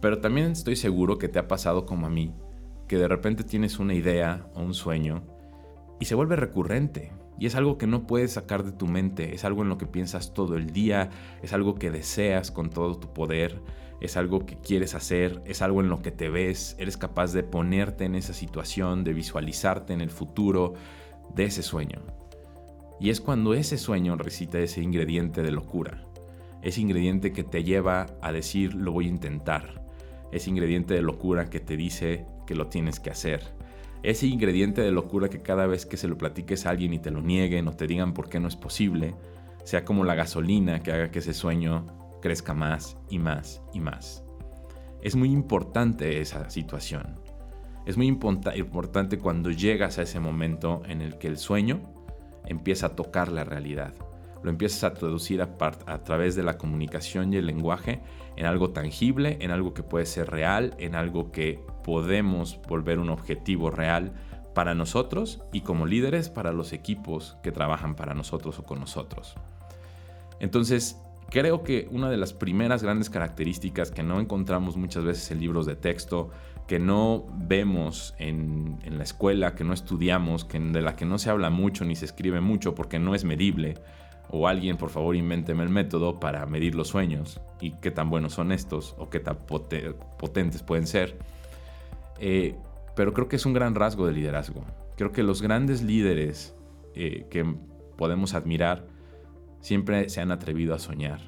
Pero 0.00 0.20
también 0.20 0.52
estoy 0.52 0.76
seguro 0.76 1.18
que 1.18 1.28
te 1.28 1.38
ha 1.38 1.48
pasado 1.48 1.84
como 1.84 2.06
a 2.06 2.10
mí, 2.10 2.34
que 2.88 2.96
de 2.96 3.08
repente 3.08 3.44
tienes 3.44 3.78
una 3.78 3.94
idea 3.94 4.48
o 4.54 4.62
un 4.62 4.74
sueño 4.74 5.24
y 6.00 6.06
se 6.06 6.14
vuelve 6.14 6.36
recurrente. 6.36 7.12
Y 7.38 7.46
es 7.46 7.54
algo 7.54 7.76
que 7.76 7.86
no 7.86 8.06
puedes 8.06 8.32
sacar 8.32 8.64
de 8.64 8.72
tu 8.72 8.86
mente, 8.86 9.34
es 9.34 9.44
algo 9.44 9.62
en 9.62 9.68
lo 9.68 9.78
que 9.78 9.86
piensas 9.86 10.32
todo 10.32 10.56
el 10.56 10.72
día, 10.72 11.10
es 11.42 11.52
algo 11.52 11.74
que 11.74 11.90
deseas 11.90 12.50
con 12.50 12.70
todo 12.70 12.98
tu 12.98 13.12
poder, 13.12 13.60
es 14.00 14.16
algo 14.16 14.46
que 14.46 14.56
quieres 14.56 14.94
hacer, 14.94 15.42
es 15.44 15.62
algo 15.62 15.80
en 15.80 15.88
lo 15.88 16.02
que 16.02 16.10
te 16.10 16.28
ves, 16.28 16.76
eres 16.78 16.96
capaz 16.96 17.32
de 17.32 17.42
ponerte 17.42 18.04
en 18.04 18.14
esa 18.14 18.32
situación, 18.32 19.04
de 19.04 19.12
visualizarte 19.12 19.92
en 19.92 20.00
el 20.00 20.10
futuro 20.10 20.74
de 21.34 21.44
ese 21.44 21.62
sueño. 21.62 22.00
Y 23.00 23.10
es 23.10 23.20
cuando 23.20 23.54
ese 23.54 23.76
sueño 23.76 24.16
recita 24.16 24.58
ese 24.58 24.82
ingrediente 24.82 25.42
de 25.42 25.50
locura, 25.50 26.02
ese 26.62 26.80
ingrediente 26.80 27.32
que 27.32 27.44
te 27.44 27.64
lleva 27.64 28.06
a 28.22 28.32
decir 28.32 28.74
lo 28.74 28.92
voy 28.92 29.06
a 29.06 29.10
intentar, 29.10 29.82
ese 30.32 30.50
ingrediente 30.50 30.94
de 30.94 31.02
locura 31.02 31.50
que 31.50 31.60
te 31.60 31.76
dice 31.76 32.24
que 32.46 32.54
lo 32.54 32.68
tienes 32.68 33.00
que 33.00 33.10
hacer. 33.10 33.55
Ese 34.06 34.28
ingrediente 34.28 34.82
de 34.82 34.92
locura 34.92 35.28
que 35.28 35.42
cada 35.42 35.66
vez 35.66 35.84
que 35.84 35.96
se 35.96 36.06
lo 36.06 36.16
platiques 36.16 36.64
a 36.64 36.70
alguien 36.70 36.94
y 36.94 37.00
te 37.00 37.10
lo 37.10 37.22
nieguen 37.22 37.66
o 37.66 37.72
te 37.72 37.88
digan 37.88 38.14
por 38.14 38.28
qué 38.28 38.38
no 38.38 38.46
es 38.46 38.54
posible, 38.54 39.16
sea 39.64 39.84
como 39.84 40.04
la 40.04 40.14
gasolina 40.14 40.78
que 40.78 40.92
haga 40.92 41.10
que 41.10 41.18
ese 41.18 41.34
sueño 41.34 41.84
crezca 42.22 42.54
más 42.54 42.96
y 43.10 43.18
más 43.18 43.62
y 43.74 43.80
más. 43.80 44.22
Es 45.02 45.16
muy 45.16 45.32
importante 45.32 46.20
esa 46.20 46.48
situación. 46.50 47.18
Es 47.84 47.96
muy 47.96 48.06
importante 48.06 49.18
cuando 49.18 49.50
llegas 49.50 49.98
a 49.98 50.02
ese 50.02 50.20
momento 50.20 50.82
en 50.86 51.02
el 51.02 51.18
que 51.18 51.26
el 51.26 51.36
sueño 51.36 51.80
empieza 52.46 52.86
a 52.86 52.94
tocar 52.94 53.32
la 53.32 53.42
realidad. 53.42 53.92
Lo 54.42 54.50
empiezas 54.50 54.84
a 54.84 54.94
traducir 54.94 55.42
a, 55.42 56.04
través 56.04 56.36
de 56.36 56.42
la 56.42 56.58
comunicación 56.58 57.32
y 57.32 57.36
el 57.36 57.46
lenguaje 57.46 58.00
en 58.36 58.46
algo 58.46 58.70
tangible, 58.70 59.38
en 59.40 59.50
algo 59.50 59.74
que 59.74 59.82
puede 59.82 60.06
ser 60.06 60.30
real, 60.30 60.74
en 60.78 60.94
algo 60.94 61.32
que 61.32 61.60
podemos 61.84 62.60
volver 62.68 62.98
un 62.98 63.10
objetivo 63.10 63.70
real 63.70 64.12
para 64.54 64.74
nosotros 64.74 65.42
y 65.52 65.60
como 65.60 65.86
líderes 65.86 66.28
para 66.28 66.52
los 66.52 66.72
equipos 66.72 67.36
que 67.42 67.52
trabajan 67.52 67.94
para 67.94 68.14
nosotros 68.14 68.58
o 68.58 68.64
con 68.64 68.80
nosotros. 68.80 69.34
Entonces, 70.40 70.96
creo 71.30 71.62
que 71.62 71.88
una 71.90 72.10
de 72.10 72.16
las 72.16 72.32
primeras 72.32 72.82
grandes 72.82 73.10
características 73.10 73.90
que 73.90 74.02
no 74.02 74.20
encontramos 74.20 74.76
muchas 74.76 75.04
veces 75.04 75.30
en 75.30 75.40
libros 75.40 75.66
de 75.66 75.76
texto, 75.76 76.30
que 76.66 76.78
no 76.78 77.26
vemos 77.32 78.14
en, 78.18 78.78
la 78.90 79.04
escuela, 79.04 79.54
que 79.54 79.64
no 79.64 79.72
estudiamos, 79.72 80.44
que, 80.44 80.58
de 80.58 80.80
la 80.80 80.96
que 80.96 81.04
no 81.04 81.18
se 81.18 81.30
habla 81.30 81.50
mucho 81.50 81.84
ni 81.84 81.94
se 81.96 82.04
escribe 82.04 82.40
mucho 82.40 82.74
porque 82.74 82.98
no 82.98 83.14
es 83.14 83.24
medible, 83.24 83.74
o 84.30 84.48
alguien 84.48 84.76
por 84.76 84.90
favor 84.90 85.16
invénteme 85.16 85.62
el 85.62 85.68
método 85.68 86.18
para 86.18 86.44
medir 86.46 86.74
los 86.74 86.88
sueños 86.88 87.40
y 87.60 87.72
qué 87.80 87.90
tan 87.90 88.10
buenos 88.10 88.34
son 88.34 88.52
estos 88.52 88.94
o 88.98 89.08
qué 89.08 89.20
tan 89.20 89.38
potentes 89.46 90.62
pueden 90.62 90.86
ser, 90.86 91.18
Eh, 92.18 92.56
pero 92.94 93.12
creo 93.12 93.28
que 93.28 93.36
es 93.36 93.44
un 93.44 93.52
gran 93.52 93.74
rasgo 93.74 94.06
de 94.06 94.14
liderazgo. 94.14 94.64
Creo 94.96 95.12
que 95.12 95.22
los 95.22 95.42
grandes 95.42 95.82
líderes 95.82 96.54
eh, 96.94 97.26
que 97.28 97.44
podemos 97.98 98.32
admirar 98.32 98.86
siempre 99.60 100.08
se 100.08 100.22
han 100.22 100.32
atrevido 100.32 100.74
a 100.74 100.78
soñar 100.78 101.20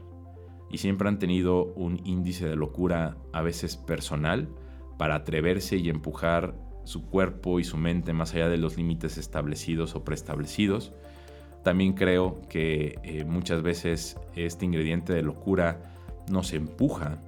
y 0.71 0.79
siempre 0.79 1.09
han 1.09 1.19
tenido 1.19 1.67
un 1.75 2.01
índice 2.05 2.49
de 2.49 2.57
locura 2.57 3.17
a 3.33 3.43
veces 3.43 3.77
personal 3.77 4.49
para 4.97 5.17
atreverse 5.17 5.77
y 5.77 5.91
empujar 5.91 6.55
su 6.85 7.05
cuerpo 7.07 7.61
y 7.61 7.65
su 7.65 7.77
mente 7.77 8.15
más 8.15 8.35
allá 8.35 8.49
de 8.49 8.57
los 8.57 8.79
límites 8.79 9.19
establecidos 9.19 9.95
o 9.95 10.05
preestablecidos. 10.05 10.93
También 11.63 11.93
creo 11.93 12.41
que 12.49 12.99
eh, 13.03 13.25
muchas 13.25 13.63
veces 13.63 14.17
este 14.35 14.65
ingrediente 14.65 15.13
de 15.13 15.23
locura 15.23 15.81
nos 16.31 16.53
empuja, 16.53 17.19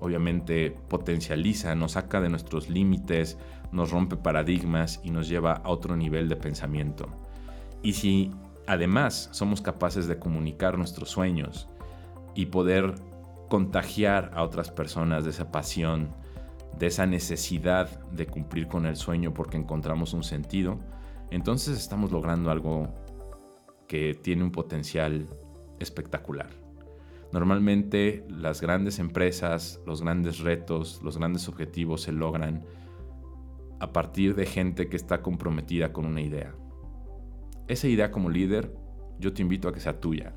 obviamente 0.00 0.74
potencializa, 0.88 1.74
nos 1.74 1.92
saca 1.92 2.20
de 2.20 2.28
nuestros 2.28 2.68
límites, 2.68 3.38
nos 3.72 3.90
rompe 3.90 4.16
paradigmas 4.16 5.00
y 5.02 5.10
nos 5.10 5.28
lleva 5.28 5.52
a 5.52 5.70
otro 5.70 5.96
nivel 5.96 6.28
de 6.28 6.36
pensamiento. 6.36 7.08
Y 7.82 7.92
si 7.92 8.30
además 8.66 9.28
somos 9.32 9.60
capaces 9.60 10.06
de 10.06 10.18
comunicar 10.18 10.76
nuestros 10.76 11.10
sueños 11.10 11.68
y 12.34 12.46
poder 12.46 12.94
contagiar 13.48 14.32
a 14.34 14.42
otras 14.42 14.70
personas 14.70 15.24
de 15.24 15.30
esa 15.30 15.50
pasión, 15.52 16.10
de 16.78 16.88
esa 16.88 17.06
necesidad 17.06 17.88
de 18.10 18.26
cumplir 18.26 18.66
con 18.66 18.86
el 18.86 18.96
sueño 18.96 19.32
porque 19.32 19.56
encontramos 19.56 20.12
un 20.12 20.24
sentido, 20.24 20.78
entonces 21.30 21.78
estamos 21.78 22.12
logrando 22.12 22.50
algo 22.50 22.88
que 23.86 24.14
tiene 24.14 24.44
un 24.44 24.52
potencial 24.52 25.26
espectacular. 25.78 26.50
Normalmente 27.32 28.24
las 28.28 28.60
grandes 28.60 28.98
empresas, 28.98 29.80
los 29.86 30.02
grandes 30.02 30.38
retos, 30.38 31.00
los 31.02 31.18
grandes 31.18 31.48
objetivos 31.48 32.02
se 32.02 32.12
logran 32.12 32.64
a 33.80 33.92
partir 33.92 34.34
de 34.34 34.46
gente 34.46 34.88
que 34.88 34.96
está 34.96 35.22
comprometida 35.22 35.92
con 35.92 36.06
una 36.06 36.22
idea. 36.22 36.54
Esa 37.68 37.88
idea 37.88 38.10
como 38.10 38.30
líder, 38.30 38.72
yo 39.18 39.32
te 39.32 39.42
invito 39.42 39.68
a 39.68 39.72
que 39.72 39.80
sea 39.80 40.00
tuya, 40.00 40.34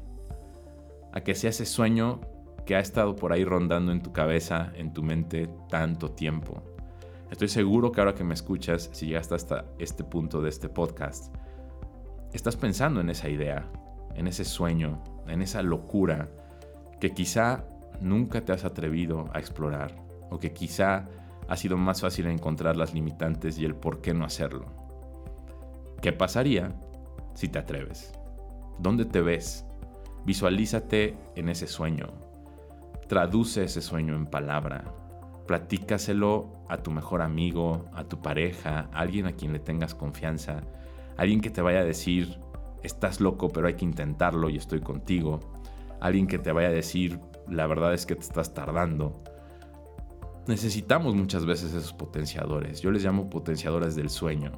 a 1.14 1.22
que 1.22 1.36
sea 1.36 1.52
ese 1.52 1.66
sueño 1.66 2.22
que 2.66 2.76
ha 2.76 2.80
estado 2.80 3.16
por 3.16 3.34
ahí 3.34 3.46
rondando 3.46 3.92
en 3.92 4.02
tu 4.02 4.12
cabeza, 4.12 4.72
en 4.76 4.94
tu 4.94 5.04
mente 5.04 5.50
tanto 5.70 6.12
tiempo. 6.12 6.64
Estoy 7.32 7.48
seguro 7.48 7.92
que 7.92 8.02
ahora 8.02 8.16
que 8.16 8.24
me 8.24 8.34
escuchas, 8.34 8.90
si 8.92 9.08
llegaste 9.08 9.36
hasta 9.36 9.66
este 9.78 10.04
punto 10.04 10.42
de 10.42 10.50
este 10.50 10.68
podcast, 10.68 11.34
estás 12.34 12.56
pensando 12.56 13.02
en 13.02 13.10
esa 13.10 13.30
idea, 13.30 13.66
en 14.16 14.28
ese 14.28 14.46
sueño, 14.46 15.04
en 15.28 15.42
esa 15.42 15.62
locura 15.62 16.28
que 17.00 17.12
quizá 17.12 17.66
nunca 18.02 18.42
te 18.42 18.52
has 18.52 18.66
atrevido 18.66 19.30
a 19.34 19.40
explorar 19.40 19.96
o 20.30 20.40
que 20.40 20.54
quizá 20.54 21.06
ha 21.48 21.56
sido 21.56 21.78
más 21.78 22.02
fácil 22.02 22.28
encontrar 22.28 22.78
las 22.78 22.94
limitantes 22.94 23.58
y 23.58 23.66
el 23.66 23.76
por 23.76 24.02
qué 24.02 24.14
no 24.14 24.26
hacerlo. 24.26 24.66
¿Qué 26.02 26.14
pasaría 26.14 26.74
si 27.34 27.48
te 27.48 27.60
atreves? 27.60 28.14
¿Dónde 28.78 29.06
te 29.06 29.22
ves? 29.22 29.66
Visualízate 30.26 31.18
en 31.36 31.50
ese 31.50 31.68
sueño, 31.68 32.30
Traduce 33.10 33.64
ese 33.64 33.82
sueño 33.82 34.16
en 34.16 34.28
palabra. 34.28 34.84
Platícaselo 35.48 36.54
a 36.70 36.78
tu 36.78 36.92
mejor 36.92 37.24
amigo, 37.24 37.86
a 37.92 38.04
tu 38.04 38.22
pareja, 38.22 38.88
a 38.94 39.00
alguien 39.00 39.26
a 39.26 39.32
quien 39.32 39.52
le 39.52 39.58
tengas 39.58 39.96
confianza, 39.96 40.62
alguien 41.20 41.42
que 41.42 41.50
te 41.50 41.62
vaya 41.62 41.80
a 41.80 41.84
decir, 41.84 42.40
estás 42.82 43.20
loco, 43.20 43.50
pero 43.50 43.68
hay 43.68 43.74
que 43.74 43.84
intentarlo 43.84 44.50
y 44.50 44.56
estoy 44.56 44.80
contigo. 44.80 45.42
Alguien 46.00 46.28
que 46.28 46.40
te 46.40 46.54
vaya 46.54 46.70
a 46.70 46.72
decir, 46.72 47.20
la 47.50 47.68
verdad 47.68 47.94
es 47.94 48.06
que 48.06 48.16
te 48.16 48.22
estás 48.22 48.54
tardando. 48.54 49.22
Necesitamos 50.48 51.16
muchas 51.16 51.46
veces 51.46 51.74
esos 51.74 51.92
potenciadores. 51.92 52.80
Yo 52.80 52.90
les 52.92 53.04
llamo 53.04 53.30
potenciadores 53.30 53.98
del 53.98 54.10
sueño. 54.10 54.54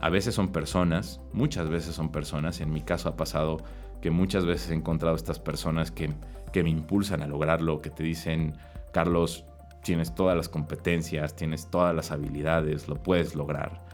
A 0.00 0.08
veces 0.08 0.34
son 0.34 0.50
personas, 0.50 1.20
muchas 1.34 1.68
veces 1.68 1.94
son 1.94 2.10
personas. 2.10 2.62
En 2.62 2.72
mi 2.72 2.80
caso 2.80 3.10
ha 3.10 3.16
pasado 3.16 3.58
que 4.00 4.10
muchas 4.10 4.46
veces 4.46 4.70
he 4.70 4.74
encontrado 4.74 5.14
estas 5.14 5.38
personas 5.38 5.90
que, 5.90 6.08
me 6.54 6.70
impulsan 6.70 7.20
a 7.20 7.26
lograrlo, 7.26 7.82
que 7.82 7.90
te 7.90 8.02
dicen, 8.02 8.56
Carlos, 8.94 9.44
tienes 9.84 10.14
todas 10.14 10.38
las 10.38 10.48
competencias, 10.48 11.36
tienes 11.36 11.70
todas 11.70 11.94
las 11.94 12.12
habilidades, 12.12 12.88
lo 12.88 12.96
puedes 12.96 13.34
lograr. 13.34 13.91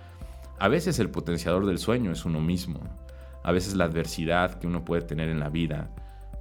A 0.60 0.68
veces 0.68 0.98
el 0.98 1.10
potenciador 1.10 1.66
del 1.66 1.78
sueño 1.78 2.10
es 2.10 2.24
uno 2.24 2.40
mismo. 2.40 2.80
A 3.44 3.52
veces 3.52 3.76
la 3.76 3.84
adversidad 3.84 4.58
que 4.58 4.66
uno 4.66 4.84
puede 4.84 5.02
tener 5.02 5.28
en 5.28 5.38
la 5.38 5.50
vida 5.50 5.90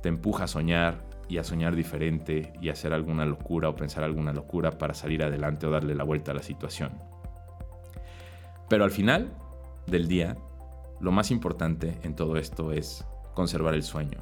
te 0.02 0.10
empuja 0.10 0.46
a 0.46 0.48
soñar 0.48 1.06
y 1.30 1.38
a 1.38 1.44
soñar 1.44 1.76
diferente 1.76 2.54
y 2.62 2.70
a 2.70 2.74
hacer 2.74 2.94
alguna 2.94 3.26
locura 3.26 3.70
o 3.70 3.76
pensar 3.76 4.04
alguna 4.04 4.34
locura 4.34 4.72
para 4.78 4.94
salir 4.94 5.24
adelante 5.24 5.68
o 5.68 5.72
darle 5.72 5.94
la 5.94 6.04
vuelta 6.04 6.32
a 6.32 6.36
la 6.36 6.42
situación. 6.42 6.92
Pero 8.70 8.84
al 8.84 8.92
final 8.92 9.32
del 9.86 10.08
día, 10.08 10.36
lo 11.00 11.12
más 11.12 11.30
importante 11.30 12.00
en 12.04 12.16
todo 12.16 12.38
esto 12.38 12.72
es 12.72 13.06
conservar 13.36 13.76
el 13.76 13.84
sueño. 13.84 14.20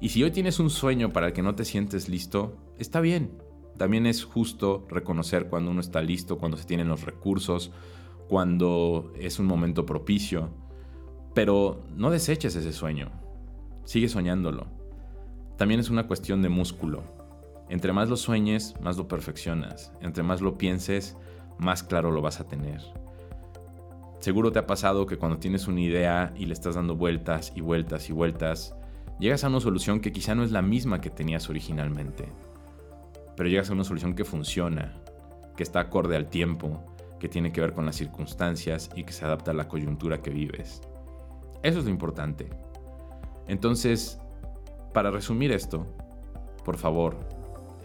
Y 0.00 0.08
si 0.08 0.22
hoy 0.22 0.30
tienes 0.30 0.58
un 0.58 0.70
sueño 0.70 1.10
para 1.10 1.28
el 1.28 1.32
que 1.34 1.42
no 1.42 1.54
te 1.54 1.66
sientes 1.66 2.08
listo, 2.08 2.56
está 2.78 3.00
bien. 3.00 3.30
También 3.76 4.06
es 4.06 4.24
justo 4.24 4.86
reconocer 4.88 5.48
cuando 5.48 5.70
uno 5.70 5.80
está 5.80 6.00
listo, 6.00 6.38
cuando 6.38 6.56
se 6.56 6.64
tienen 6.64 6.88
los 6.88 7.04
recursos, 7.04 7.72
cuando 8.30 9.12
es 9.18 9.40
un 9.40 9.46
momento 9.46 9.84
propicio. 9.84 10.50
Pero 11.34 11.82
no 11.96 12.12
deseches 12.12 12.54
ese 12.54 12.72
sueño. 12.72 13.10
Sigue 13.84 14.08
soñándolo. 14.08 14.68
También 15.58 15.80
es 15.80 15.90
una 15.90 16.06
cuestión 16.06 16.40
de 16.40 16.48
músculo. 16.48 17.02
Entre 17.68 17.92
más 17.92 18.08
lo 18.08 18.16
sueñes, 18.16 18.76
más 18.80 18.96
lo 18.96 19.08
perfeccionas. 19.08 19.92
Entre 20.00 20.22
más 20.22 20.40
lo 20.40 20.56
pienses, 20.56 21.16
más 21.58 21.82
claro 21.82 22.12
lo 22.12 22.22
vas 22.22 22.38
a 22.38 22.46
tener. 22.46 22.80
Seguro 24.20 24.52
te 24.52 24.60
ha 24.60 24.66
pasado 24.66 25.06
que 25.06 25.18
cuando 25.18 25.38
tienes 25.38 25.66
una 25.66 25.80
idea 25.80 26.32
y 26.36 26.46
le 26.46 26.52
estás 26.52 26.76
dando 26.76 26.94
vueltas 26.94 27.52
y 27.56 27.62
vueltas 27.62 28.08
y 28.10 28.12
vueltas, 28.12 28.76
llegas 29.18 29.42
a 29.42 29.48
una 29.48 29.58
solución 29.58 29.98
que 29.98 30.12
quizá 30.12 30.36
no 30.36 30.44
es 30.44 30.52
la 30.52 30.62
misma 30.62 31.00
que 31.00 31.10
tenías 31.10 31.50
originalmente. 31.50 32.28
Pero 33.36 33.48
llegas 33.48 33.70
a 33.70 33.72
una 33.72 33.82
solución 33.82 34.14
que 34.14 34.24
funciona, 34.24 34.94
que 35.56 35.64
está 35.64 35.80
acorde 35.80 36.14
al 36.14 36.28
tiempo, 36.28 36.89
que 37.20 37.28
tiene 37.28 37.52
que 37.52 37.60
ver 37.60 37.72
con 37.72 37.86
las 37.86 37.94
circunstancias 37.94 38.90
y 38.96 39.04
que 39.04 39.12
se 39.12 39.24
adapta 39.24 39.52
a 39.52 39.54
la 39.54 39.68
coyuntura 39.68 40.20
que 40.20 40.30
vives. 40.30 40.80
Eso 41.62 41.78
es 41.78 41.84
lo 41.84 41.90
importante. 41.90 42.48
Entonces, 43.46 44.18
para 44.92 45.12
resumir 45.12 45.52
esto, 45.52 45.86
por 46.64 46.76
favor, 46.76 47.16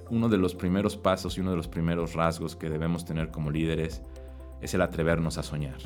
uno 0.10 0.30
de 0.30 0.40
los 0.40 0.56
primeros 0.56 0.98
pasos 0.98 1.38
y 1.38 1.42
uno 1.42 1.52
de 1.52 1.58
los 1.58 1.68
primeros 1.68 2.14
rasgos 2.14 2.56
que 2.56 2.72
debemos 2.72 3.06
tener 3.06 3.30
como 3.30 3.52
líderes 3.52 4.02
es 4.62 4.74
el 4.74 4.82
atrevernos 4.82 5.38
a 5.38 5.44
soñar 5.44 5.78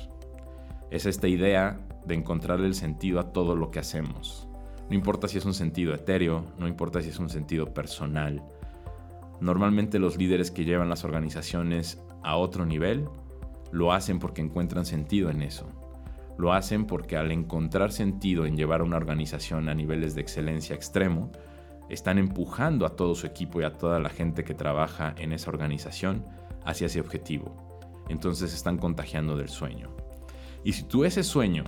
es 0.91 1.05
esta 1.05 1.27
idea 1.27 1.79
de 2.05 2.15
encontrarle 2.15 2.67
el 2.67 2.75
sentido 2.75 3.19
a 3.19 3.31
todo 3.31 3.55
lo 3.55 3.71
que 3.71 3.79
hacemos. 3.79 4.47
No 4.89 4.95
importa 4.95 5.27
si 5.27 5.37
es 5.37 5.45
un 5.45 5.53
sentido 5.53 5.93
etéreo, 5.93 6.45
no 6.57 6.67
importa 6.67 7.01
si 7.01 7.09
es 7.09 7.19
un 7.19 7.29
sentido 7.29 7.73
personal. 7.73 8.43
Normalmente 9.39 9.99
los 9.99 10.17
líderes 10.17 10.49
que 10.49 10.65
llevan 10.65 10.89
las 10.89 11.03
organizaciones 11.03 12.01
a 12.23 12.37
otro 12.37 12.65
nivel 12.65 13.07
lo 13.71 13.93
hacen 13.93 14.19
porque 14.19 14.41
encuentran 14.41 14.85
sentido 14.85 15.29
en 15.29 15.41
eso. 15.41 15.67
Lo 16.37 16.53
hacen 16.53 16.85
porque 16.85 17.17
al 17.17 17.31
encontrar 17.31 17.91
sentido 17.91 18.45
en 18.45 18.55
llevar 18.55 18.81
a 18.81 18.85
una 18.85 18.97
organización 18.97 19.69
a 19.69 19.75
niveles 19.75 20.15
de 20.15 20.21
excelencia 20.21 20.75
extremo, 20.75 21.31
están 21.89 22.17
empujando 22.17 22.85
a 22.85 22.95
todo 22.95 23.15
su 23.15 23.25
equipo 23.25 23.59
y 23.59 23.63
a 23.63 23.73
toda 23.73 23.99
la 23.99 24.09
gente 24.09 24.43
que 24.43 24.53
trabaja 24.53 25.13
en 25.17 25.33
esa 25.33 25.49
organización 25.49 26.23
hacia 26.63 26.87
ese 26.87 27.01
objetivo. 27.01 27.55
Entonces 28.09 28.53
están 28.53 28.77
contagiando 28.77 29.35
del 29.35 29.49
sueño. 29.49 29.89
Y 30.63 30.73
si 30.73 30.83
tú 30.83 31.03
ese 31.03 31.23
sueño 31.23 31.63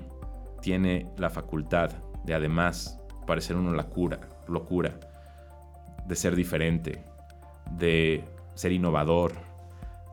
tiene 0.62 1.08
la 1.18 1.30
facultad 1.30 1.92
de 2.24 2.34
además 2.34 3.00
parecer 3.26 3.56
una 3.56 3.72
locura, 3.72 4.20
locura, 4.48 5.00
de 6.08 6.16
ser 6.16 6.36
diferente, 6.36 7.04
de 7.72 8.24
ser 8.56 8.72
innovador, 8.72 9.34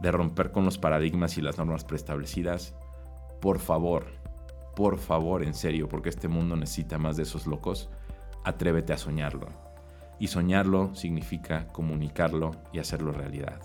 de 0.01 0.11
romper 0.11 0.53
con 0.53 0.65
los 0.65 0.79
paradigmas 0.79 1.39
y 1.39 1.43
las 1.43 1.59
normas 1.59 1.85
preestablecidas, 1.85 2.75
por 3.41 3.59
favor, 3.59 4.07
por 4.77 4.99
favor, 4.99 5.43
en 5.43 5.55
serio, 5.55 5.89
porque 5.89 6.09
este 6.09 6.29
mundo 6.29 6.57
necesita 6.57 6.99
más 6.99 7.17
de 7.17 7.25
esos 7.25 7.47
locos, 7.47 7.91
atrévete 8.45 8.93
a 8.93 8.99
soñarlo. 8.99 9.49
Y 10.21 10.29
soñarlo 10.29 10.95
significa 10.95 11.69
comunicarlo 11.69 12.53
y 12.73 12.79
hacerlo 12.79 13.13
realidad. 13.13 13.61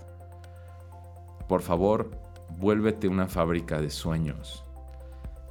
Por 1.47 1.61
favor, 1.61 2.11
vuélvete 2.57 3.07
una 3.07 3.27
fábrica 3.27 3.81
de 3.81 3.89
sueños 3.89 4.63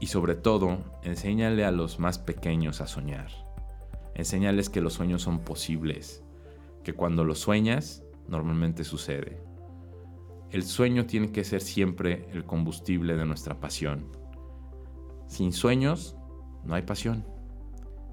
y 0.02 0.08
sobre 0.08 0.34
todo, 0.34 0.78
enséñale 1.04 1.64
a 1.64 1.70
los 1.70 2.00
más 2.00 2.18
pequeños 2.18 2.80
a 2.80 2.88
soñar. 2.88 3.28
Enséñales 4.16 4.68
que 4.68 4.80
los 4.80 4.94
sueños 4.94 5.22
son 5.22 5.38
posibles, 5.38 6.24
que 6.82 6.92
cuando 6.92 7.22
los 7.22 7.38
sueñas, 7.38 8.02
normalmente 8.26 8.82
sucede. 8.82 9.40
El 10.52 10.64
sueño 10.64 11.06
tiene 11.06 11.32
que 11.32 11.44
ser 11.44 11.62
siempre 11.62 12.28
el 12.34 12.44
combustible 12.44 13.16
de 13.16 13.24
nuestra 13.24 13.58
pasión. 13.58 14.04
Sin 15.26 15.50
sueños, 15.50 16.14
no 16.62 16.74
hay 16.74 16.82
pasión. 16.82 17.24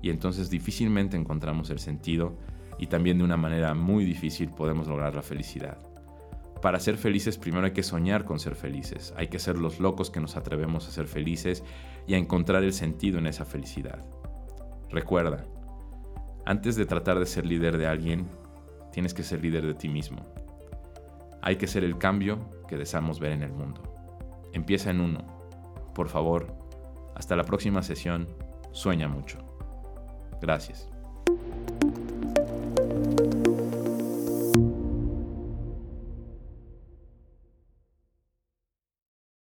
Y 0.02 0.10
entonces 0.10 0.50
difícilmente 0.50 1.18
encontramos 1.18 1.70
el 1.70 1.80
sentido 1.80 2.38
y 2.78 2.88
también 2.88 3.18
de 3.18 3.26
una 3.26 3.36
manera 3.36 3.74
muy 3.74 4.06
difícil 4.06 4.52
podemos 4.52 4.88
lograr 4.88 5.16
la 5.16 5.22
felicidad. 5.22 5.78
para 6.62 6.80
ser 6.80 6.98
felices 6.98 7.38
primero 7.38 7.66
hay 7.66 7.72
que 7.72 7.84
soñar 7.84 8.26
con 8.26 8.38
ser 8.38 8.54
felices, 8.54 9.14
hay 9.16 9.28
que 9.28 9.40
ser 9.40 9.58
los 9.58 9.80
locos 9.80 10.10
que 10.10 10.20
nos 10.20 10.36
atrevemos 10.36 10.88
a 10.88 10.92
ser 10.92 11.08
felices 11.08 11.64
y 12.06 12.16
a 12.16 12.18
encontrar 12.18 12.64
el 12.64 12.74
sentido 12.74 13.18
en 13.18 13.28
esa 13.28 13.46
felicidad. 13.46 14.06
Recuerda, 14.90 15.46
antes 16.46 16.76
de 16.76 16.86
tratar 16.86 17.18
de 17.18 17.26
ser 17.26 17.46
líder 17.46 17.78
de 17.78 17.88
alguien, 17.88 18.28
tienes 18.92 19.14
que 19.14 19.24
ser 19.24 19.42
líder 19.42 19.66
de 19.66 19.74
ti 19.74 19.88
mismo. 19.88 20.26
Hay 21.42 21.56
que 21.58 21.68
ser 21.68 21.84
el 21.84 21.98
cambio 21.98 22.40
que 22.68 22.78
deseamos 22.78 23.20
ver 23.20 23.32
en 23.32 23.44
el 23.44 23.52
mundo. 23.52 23.82
Empieza 24.54 24.90
en 24.90 25.02
uno. 25.02 25.26
Por 25.94 26.10
favor, 26.10 26.56
hasta 27.16 27.36
la 27.36 27.44
próxima 27.44 27.82
sesión, 27.82 28.28
sueña 28.72 29.08
mucho. 29.08 29.40
Gracias. 30.42 30.90